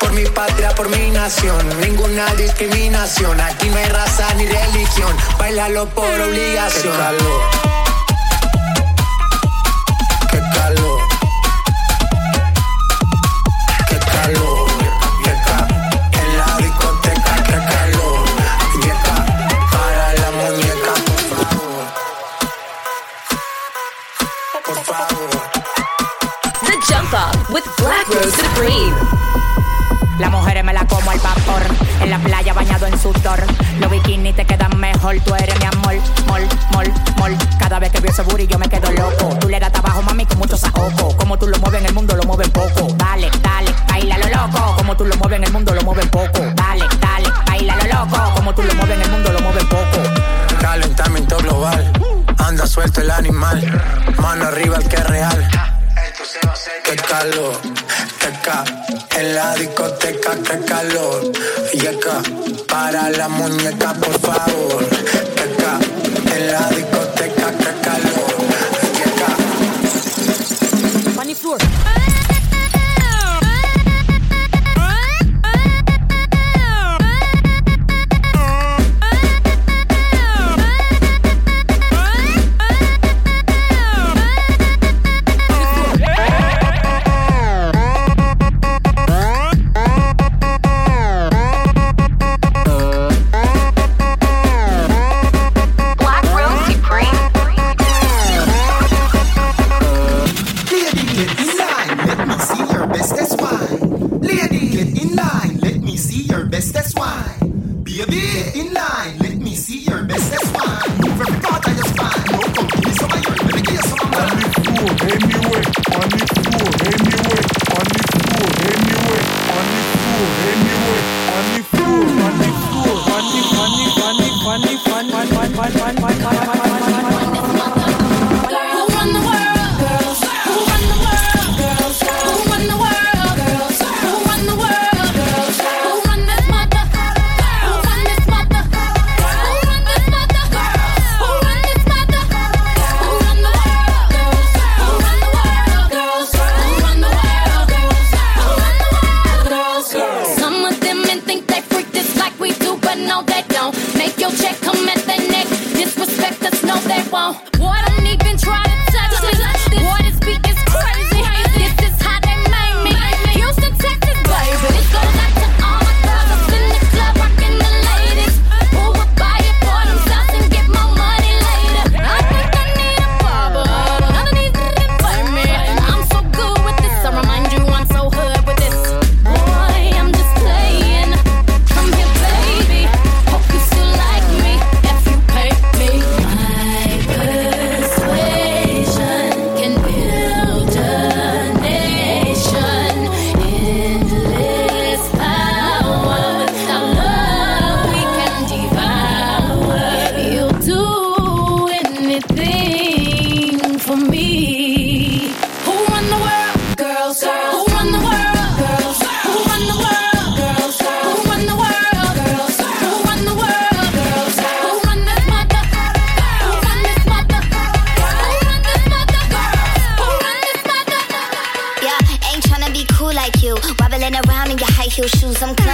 [0.00, 3.40] Por mi patria, por mi nación, ninguna discriminación.
[3.40, 5.16] Aquí no hay raza ni religión.
[5.38, 7.79] Bailalo por obligación.
[28.60, 28.92] Supreme.
[30.18, 31.62] Las mujeres me la como al vapor.
[32.02, 33.42] En la playa bañado en sudor.
[33.78, 35.16] Los bikinis te quedan mejor.
[35.24, 35.94] Tú eres mi amor.
[36.26, 36.42] Mol,
[36.72, 37.38] mol, mol.
[37.58, 39.34] Cada vez que veo ese booty yo me quedo loco.
[39.40, 41.16] Tú le das trabajo, mami, con mucho saoco.
[41.16, 42.92] Como tú lo mueves en el mundo, lo mueves poco.
[42.96, 44.76] Dale, dale, baila lo loco.
[44.76, 46.40] Como tú lo mueves en el mundo, lo mueves poco.
[46.54, 48.34] Dale, dale, baila lo loco.
[48.34, 50.60] Como tú lo mueves en el mundo, lo mueves poco.
[50.60, 51.92] Calentamiento global.
[52.36, 54.12] Anda suelto el animal.
[54.18, 55.50] Mano arriba el que es real.
[56.84, 57.69] Qué calor, qué ca
[59.34, 61.32] la discoteca, qué calor.
[61.72, 62.22] Y acá,
[62.68, 64.86] para la muñeca, por favor.
[65.36, 65.78] Qué ca
[66.36, 66.99] en la discoteca,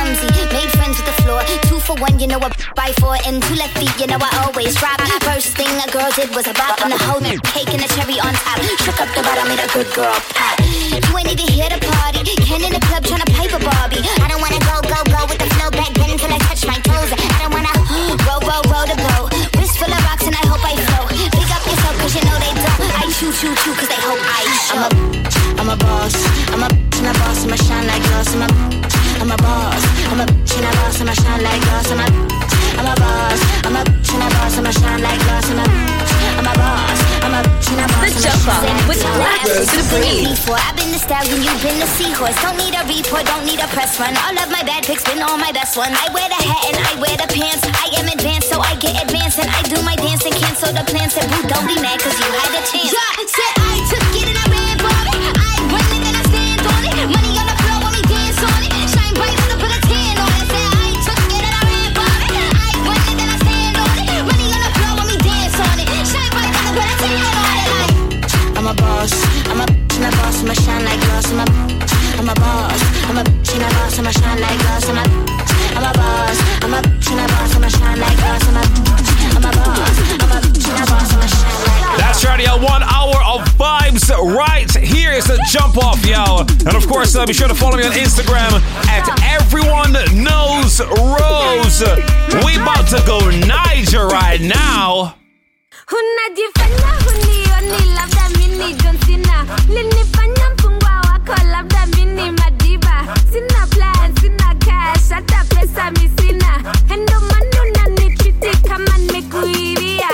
[0.07, 0.31] clumsy.
[0.55, 1.43] Made friends with the floor.
[1.67, 3.17] Two for one, you know I buy four.
[3.27, 5.01] And two left feet, you know I always drop.
[5.27, 6.81] First thing a girl did was a bop.
[6.83, 8.63] And the whole cake and the cherry on top.
[8.83, 10.61] Shook up the bottom, made a good girl pop.
[10.63, 12.23] You ain't even here to party.
[12.47, 14.03] Ken in the club tryna pipe a Barbie.
[14.23, 16.79] I don't wanna go, go, go with the flow back then until I touch my
[16.87, 17.11] toes.
[17.11, 17.75] I don't wanna
[18.27, 19.35] roll, roll, roll the boat.
[19.59, 21.11] Wrist full of rocks and I hope I float.
[21.35, 22.81] Pick up yourself cause you know they don't.
[22.95, 24.87] I choo, choo, choo cause they hope I show.
[25.59, 26.15] I'm a, I'm a boss.
[26.55, 27.45] I'm a and a boss.
[27.45, 28.35] I'ma shine like glass.
[28.35, 28.49] I'm a,
[29.23, 29.83] I'm a boss.
[30.11, 31.01] I'm a and a boss.
[31.01, 31.91] I'ma shine like glass.
[31.91, 32.07] I'm a,
[32.79, 33.41] I'm a boss.
[33.63, 34.59] I'm a and a boss.
[34.59, 35.47] I'ma shine like glass.
[35.51, 35.67] I'm a,
[36.39, 36.99] I'm a boss.
[37.23, 38.11] I'm a and a boss.
[38.11, 40.35] The Jump Off with Black Rose Supreme.
[40.35, 42.35] Before I've been the stallion, you've been the seahorse.
[42.43, 44.15] Don't need a report, don't need a press run.
[44.27, 45.95] All of my bad pics been all my best ones.
[45.95, 47.63] I wear the hat and I wear the pants.
[47.63, 50.83] I am advanced, so I get advanced and I do my dance and cancel the
[50.83, 51.15] plans.
[51.15, 52.91] Said, boo, don't be mad, cause you had a chance.
[52.91, 54.06] Yeah, said I took
[73.97, 73.99] boss.
[73.99, 74.89] I'ma shine like glass.
[74.89, 75.03] I'm a,
[75.77, 76.39] I'm a boss.
[76.63, 77.57] I'm a and a boss.
[77.57, 78.43] I'ma shine like glass.
[78.49, 78.63] I'm a,
[79.37, 79.99] I'm a boss.
[79.99, 81.13] I'm a and a boss.
[81.13, 81.99] I'ma shine like glass.
[81.99, 82.61] That's right, y'all.
[82.61, 86.41] One hour of vibes right here is the jump off, y'all.
[86.41, 89.07] And of course, uh, be sure to follow me on Instagram at
[89.41, 89.93] everyone
[90.23, 91.83] knows Rose.
[92.45, 95.15] We about to go Niger right now.
[95.87, 100.56] unajifanya hunioni labda mini jonsina linifanya mfungwa
[101.29, 110.09] wako labda mini madiba sina plan sina cash hata pesa misina endomano nanititi kama nimekuiria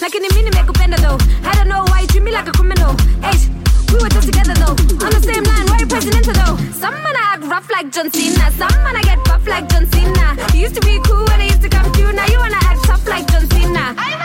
[0.00, 3.48] lakini mi nimekupenda though i don't know why you treat me like a criminal Eish,
[3.92, 7.16] we were just together though on the same line why you presidential though some man
[7.16, 10.60] I act rough like John Cena some man I get buff like John Cena you
[10.62, 13.06] used to be cool when I used to come through now you wanna act tough
[13.08, 14.18] like John Cena I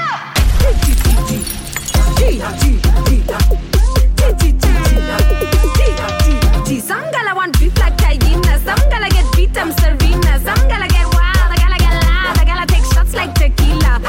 [6.81, 11.05] some gala want beef like hyena, some gala get beat I'm Serena, some gala get
[11.13, 13.99] wild, a gala get loud, a gala take shots like tequila.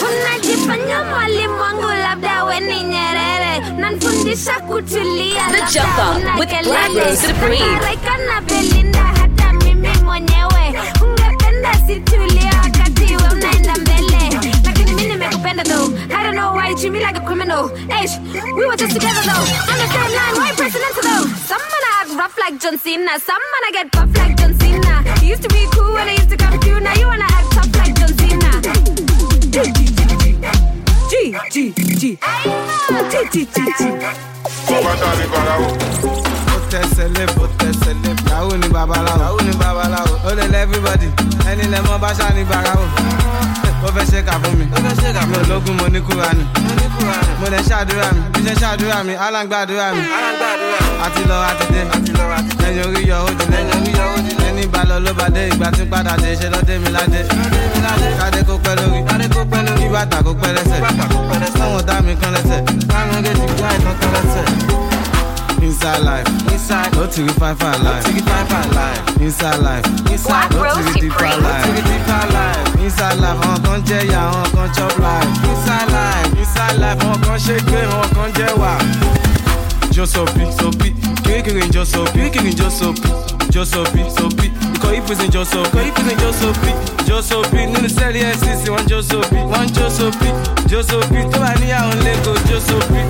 [0.00, 6.48] Unajifanya mwalimu wangu labda we ni Nyerere, nanfundisha kutulia The Jump una with.
[6.62, 7.58] Black Rose Supreme.
[7.58, 12.31] Nahangaika na Belinda hata mimi mwenyewe ungependa situlie
[15.52, 16.16] nimekupenda though.
[16.16, 17.68] I don't know why you treat me like a criminal.
[17.90, 18.18] Eish,
[18.56, 19.44] we were just together though.
[19.70, 21.26] On the same line why you presidential though?
[21.46, 23.18] Some man I act rough like John Cena.
[23.20, 25.04] Some man I get buff like John Cena.
[25.22, 26.80] You used to be cool when I used to come through.
[26.80, 28.50] Now you wanna act tough like John Cena.
[29.52, 32.18] G G G G.
[33.10, 33.88] G G G
[36.52, 39.20] ó tẹsẹ̀ lé bó tẹsẹ̀ lé yahoo ni babaláwo.
[39.20, 40.14] Yahoo ni babaláwo.
[40.24, 41.08] Ó lè lẹ everybody.
[41.50, 42.86] Ẹni lẹ mọ báṣà ní barawo
[43.86, 44.64] ó fẹ́ ṣe kà fún mi.
[44.76, 45.36] Ó fẹ́ ṣe kà fún mi.
[45.44, 46.44] Ológun mo ní kúra ni
[47.40, 48.20] mo lè ṣàdúrà mi.
[48.32, 50.02] Bí ṣe ṣàdúrà mi alágbàdúrà mi.
[51.04, 51.82] Àti lọ àti dé.
[52.62, 55.42] Lẹ́yìn orí yọ ó di lẹ́yìn orí yọ ó di lẹ́ni balọ̀ ló bá dé.
[55.52, 57.20] Ìgbà tí padà dé ṣe lọ́dẹ mi ládé.
[58.20, 58.98] Kádé kó pẹ́ lórí.
[59.78, 60.80] Kí bàtà kó pẹ́ lẹ́sẹ̀.
[61.58, 62.60] Sọ́wọ́n dá mi kan lẹ́sẹ̀.
[62.92, 64.44] Káwọn gẹ̀ẹ́sì gbá ìtàn kan lẹ́sẹ̀.
[65.62, 69.20] Inside life, inside, no to five five life, no five life.
[69.20, 72.80] Inside life, inside, no to deeper life, no to deeper life.
[72.82, 75.28] Inside life, àwọn kan jẹ ya, àwọn kan chop life.
[75.50, 78.72] Inside life, inside life, àwọn kan ṣe gbé, àwọn kan jẹ wà.
[79.92, 80.94] Jó sopi, sopi,
[81.24, 83.08] kirikiri jó sopi, kirikiri jó sopi,
[83.54, 84.50] jó sopi, sopi.
[84.74, 86.14] Ikọ̀ ìpèsè jó sopi, ikọ̀ ìpèsè
[87.08, 87.56] jó sopi.
[87.66, 91.18] Nínú sẹ́ẹ̀lì FCC, wọ́n sopi, wọ́n jó sopi.
[91.32, 93.00] Tó bá níyàwó lẹ́kọ̀ọ́ jó sopi,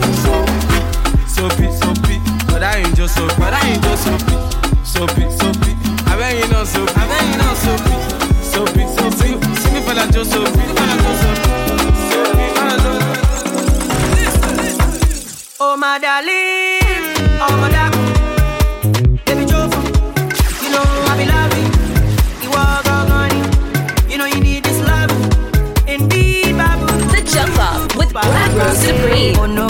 [1.36, 1.66] sopi,
[2.72, 2.80] sopi, sopi.
[2.80, 4.34] Bọ̀dá yìí jó sopi, bọ̀dá yìí jó sopi,
[4.92, 5.70] sopi, sopi.
[6.12, 7.92] Abẹ́yìn náà sopi, abẹ́yìn náà sopi,
[8.52, 9.28] sopi, sopi.
[9.62, 11.48] Sími fẹ́lá jó sopi, sími fẹ́lá jó sopi,
[12.10, 12.44] sopi.
[12.56, 13.20] Fẹ́lá jó sopi.
[15.60, 18.08] Oh my darling, oh my darling,
[19.26, 19.78] baby Jova,
[20.62, 21.70] you know I be loving
[22.42, 23.36] you are gone,
[24.10, 25.12] you know you need this love,
[25.86, 26.86] indeed, babu.
[27.12, 29.36] The Jump Off with Black Rose Supreme.
[29.38, 29.68] Oh no,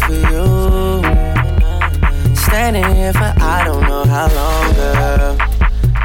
[0.00, 1.02] for you.
[2.34, 5.36] Standing here for I don't know how long, girl.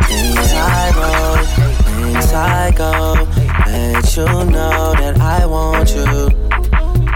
[0.08, 1.48] Things I wrote,
[1.86, 3.28] things I go.
[3.66, 6.30] Let you know that I want you.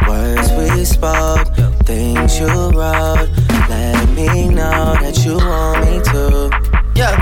[0.07, 1.47] Words we spoke,
[1.85, 3.29] things you wrote.
[3.69, 6.49] Let me know that you want me to.
[6.95, 7.15] Yeah,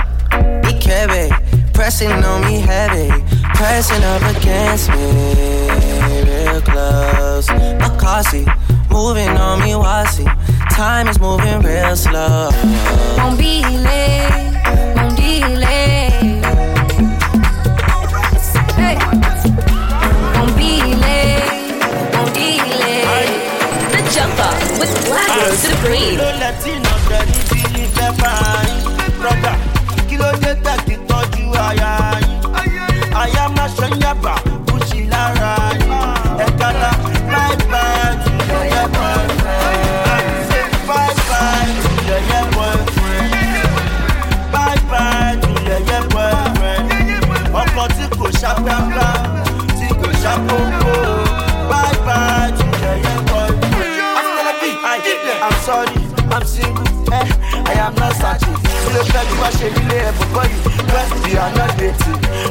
[0.62, 1.36] be careful,
[1.74, 3.10] pressing on me heavy,
[3.56, 5.68] pressing up against me,
[6.28, 7.48] real close.
[7.82, 8.46] Makasi,
[8.94, 10.26] moving on me, wasi.
[10.70, 12.50] Time is moving real slow.
[13.18, 14.54] Won't be late,
[14.96, 16.10] won't delay.
[18.78, 18.96] Hey,
[20.36, 20.72] won't be
[21.06, 21.44] late,
[22.14, 23.02] won't delay.
[23.94, 26.18] The Jump Off with Black Rose Supreme.
[29.24, 29.56] Brother,
[30.10, 31.92] kí ló dé tẹ̀sí tọ́jú aya
[32.22, 32.42] yín?
[33.22, 34.34] Aya máa ṣe ń yàbá,
[34.68, 34.76] kú
[35.12, 35.92] lára yín.
[36.46, 37.03] Ẹ̀ka la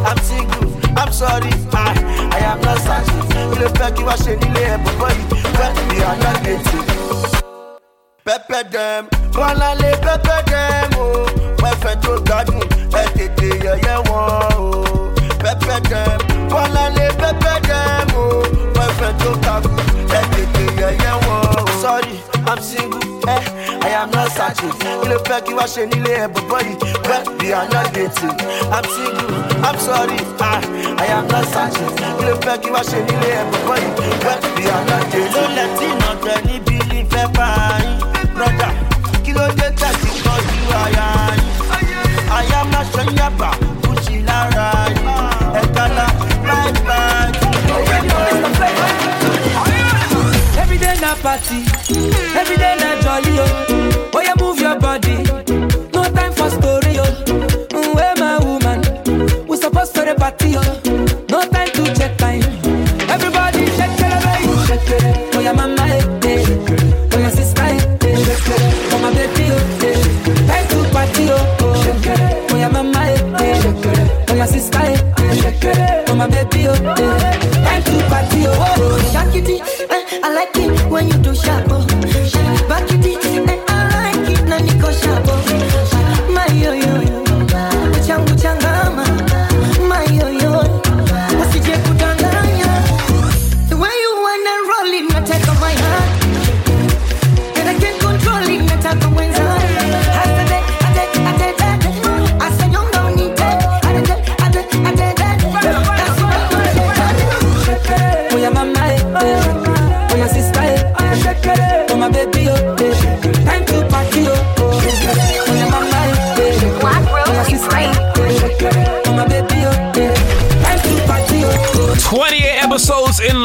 [0.04, 1.02] I'm single, I.
[1.02, 1.94] I'm sorry, I,
[2.32, 3.22] I am not searching.
[3.52, 5.22] Kí ló fẹ́ kí wá ṣe nílé ẹ̀bùn bọ́yì?
[5.58, 6.86] Well, we are not dating.
[8.26, 9.02] Pẹ́pẹ́ dẹ́m,
[9.34, 11.06] bọ́lá lé pẹ́pẹ́ dẹ́m o.
[11.62, 12.62] Pẹ́fẹ́ tó gbádùn,
[13.00, 14.24] ẹ tètè yẹ̀yẹ́ wọn
[14.58, 14.68] o.
[15.42, 16.18] Pẹ́pẹ́ dẹ́m,
[16.50, 18.24] bọ́lá lé pẹ́pẹ́ dẹ́m o.
[18.76, 19.76] Pẹ́fẹ́ tó gbádùn,
[20.18, 21.62] ẹ tètè yẹ̀yẹ́ wọn o.
[21.82, 22.14] Sorry,
[22.50, 23.02] I'm single,
[23.34, 23.42] eh,
[23.86, 24.28] I am not.
[24.60, 26.72] Kí ló fẹ́ kí wá ṣe nílé ẹ̀bùn bọ́yì?
[27.08, 27.11] Well,
[27.42, 28.36] we are not dating.
[28.72, 29.34] I'm single,
[29.66, 31.90] I'm sorry, I, I am not searching.
[32.18, 33.88] Kí ló fẹ́ kí wá ṣe nílé ẹ̀bùn bọ́yì?
[34.24, 35.32] Well, we are not dating.
[35.34, 37.46] Ló lẹ́tí iná tẹ níbi ilé ìfẹ́ bá
[37.82, 37.98] yín.
[38.34, 38.72] Brother,
[39.24, 41.44] kí ló dé tẹ̀sí tọ́jú aya yín?
[42.36, 43.50] Aya máa ṣe ń yàbá,
[43.82, 45.06] kú sí lára yín.
[45.60, 46.06] Ẹ̀ka la
[46.46, 47.30] bye bye.
[50.62, 51.58] Every day na party,
[52.40, 53.71] every day na jolly oh.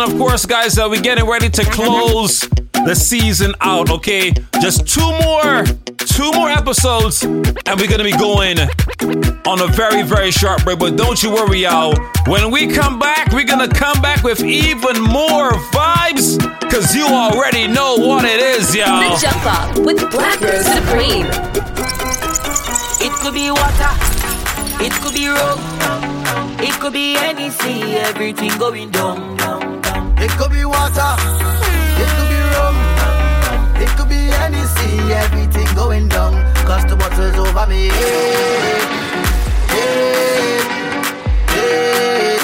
[0.08, 2.40] Of course, guys, uh, we're getting ready to close
[2.86, 4.32] the season out, okay?
[4.62, 5.66] Just two more,
[5.98, 8.58] two more episodes, and we're gonna be going
[9.46, 10.80] on a very, very sharp break.
[10.80, 11.94] But don't you worry, y'all.
[12.26, 16.40] When we come back, we're gonna come back with even more vibes,
[16.72, 19.02] cause you already know what it is, y'all.
[19.02, 21.28] The Jump Off with Black Rose Supreme.
[23.06, 23.94] It could be water,
[24.82, 25.60] it could be rum,
[26.64, 29.57] it could be Hennessy, everything going down, down, down.
[30.28, 31.16] It could be water,
[32.04, 32.76] it could be rum,
[33.82, 36.34] it could be any sea, everything going down.
[36.68, 37.88] Cause the bottle's over me.
[37.88, 38.82] Hey,
[39.72, 40.60] hey,
[41.56, 42.38] hey.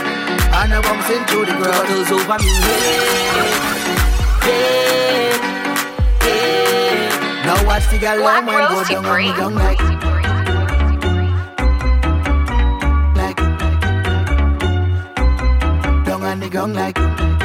[0.60, 1.76] And I bumps into the ground.
[1.76, 2.54] Bottles over me.
[2.64, 3.52] Hey,
[4.48, 5.36] hey,
[6.24, 7.46] hey.
[7.46, 9.82] Now watch the girl Black long one go down and down like.
[13.20, 13.40] Like.
[16.06, 17.43] Down on the ground like.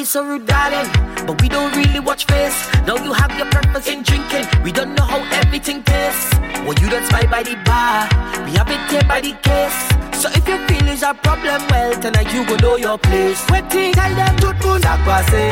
[0.00, 0.88] Be so rude, darling,
[1.26, 2.56] but we don't really watch face.
[2.86, 4.46] Now you have your purpose in drinking.
[4.64, 6.32] We don't know how everything tastes.
[6.64, 8.08] Well, you don't spy by the bar.
[8.46, 9.78] We have it here by the case.
[10.20, 13.44] So if you feel is a problem, well, tonight you go know your place.
[13.50, 14.80] Waiting, tell them to moon.
[14.80, 15.44] That passe.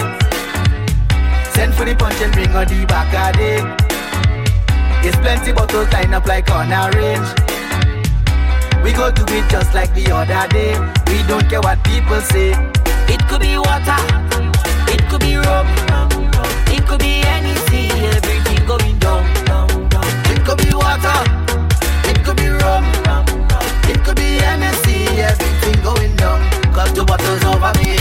[1.53, 3.65] Send for the punch and bring on the back of it.
[5.05, 7.31] It's plenty bottles lined up like on a range.
[8.83, 10.73] We go do it just like the other day.
[11.13, 12.57] We don't care what people say.
[13.11, 14.28] It could be water,
[16.75, 18.67] it could be any sea, everything
[18.99, 19.25] down.
[20.33, 21.21] It could be water,
[22.11, 22.85] it could be rum,
[23.89, 25.83] it could be Hennessy, everything
[27.05, 27.98] bottles over me.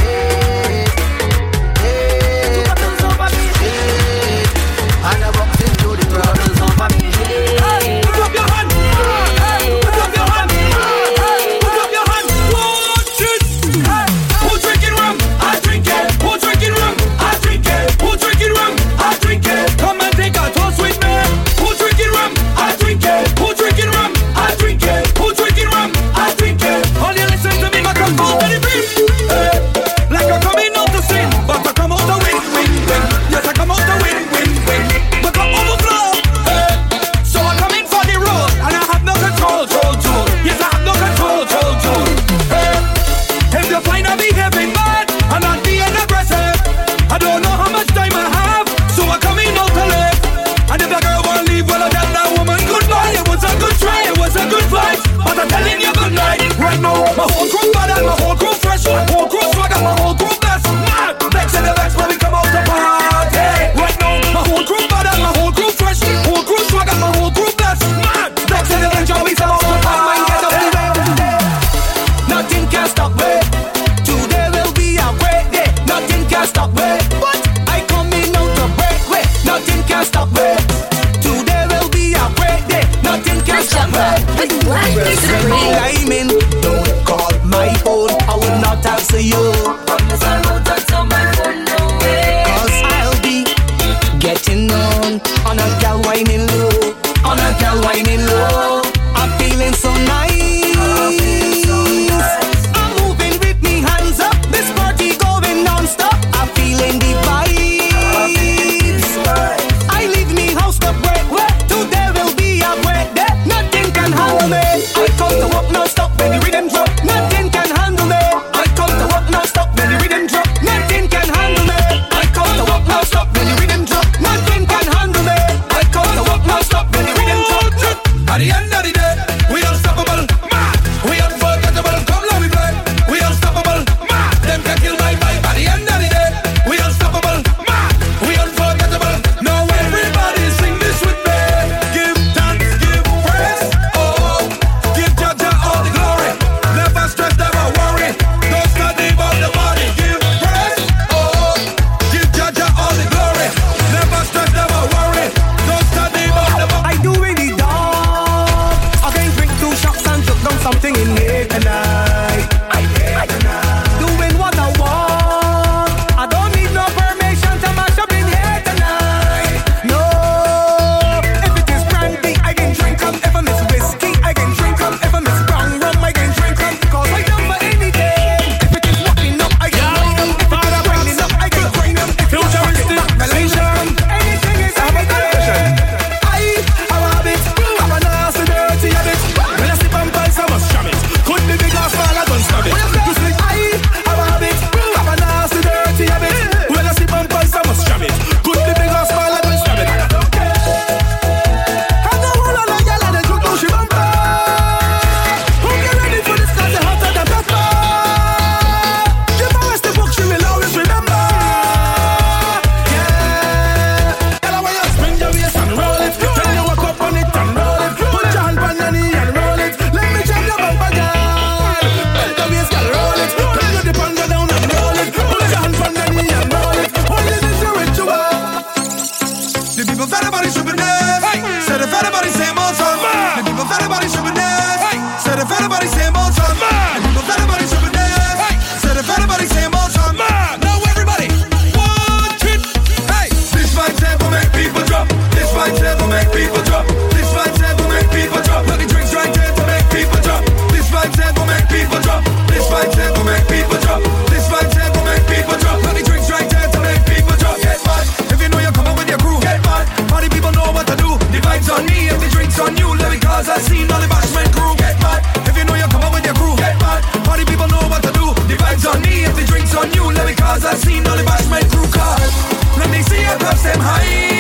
[272.92, 274.38] they see your cross them high.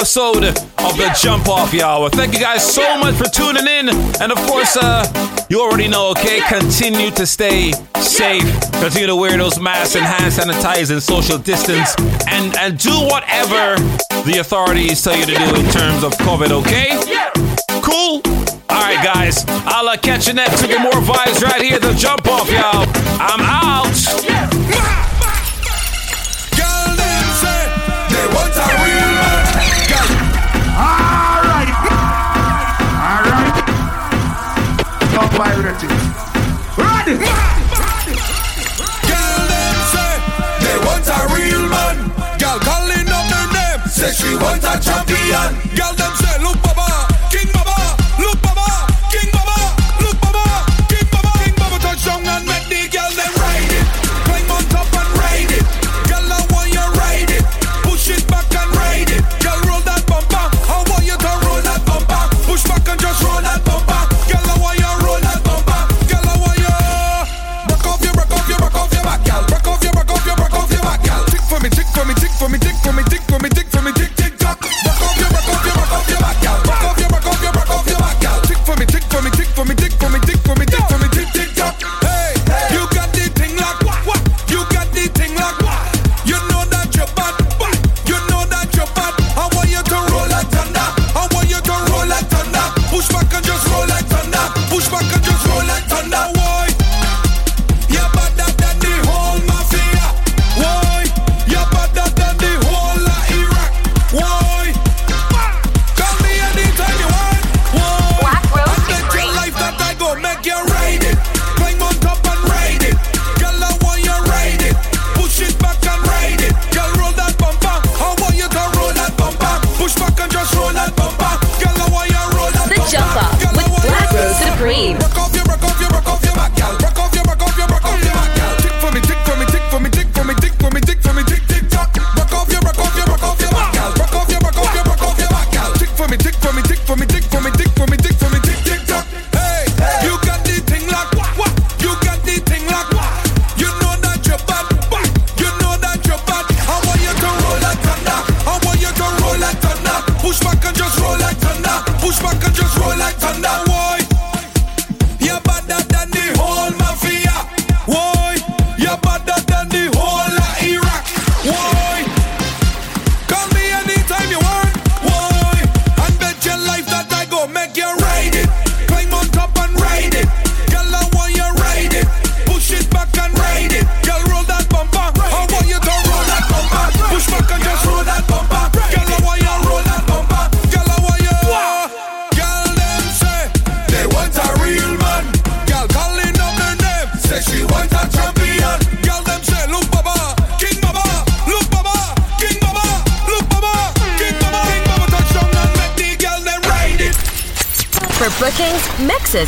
[0.00, 2.08] episode of the Jump Off Hour.
[2.08, 3.90] Thank you guys so much for tuning in.
[4.22, 5.04] And of course, uh,
[5.50, 6.40] you already know, okay?
[6.48, 8.48] Continue to stay safe.
[8.80, 11.94] Continue to wear those masks and hand sanitizer and social distance.
[12.26, 13.76] And, and do whatever
[14.24, 16.96] the authorities tell you to do in terms of COVID, okay?
[17.82, 18.22] Cool?
[18.70, 19.44] All right, guys.
[19.66, 21.78] I'll uh, catch you next week more vibes right here.
[21.78, 22.86] The Jump Off, y'all.
[23.20, 25.09] I'm out.
[35.40, 35.90] pirate it.
[36.76, 37.16] Ready?
[39.08, 40.12] Girl, them say
[40.60, 41.96] they want a real man.
[42.36, 45.56] Girl calling up her name, say she wants a champion.
[45.72, 46.12] Girl, them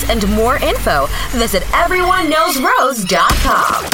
[0.09, 3.92] and more info, visit everyoneknowsrose.com.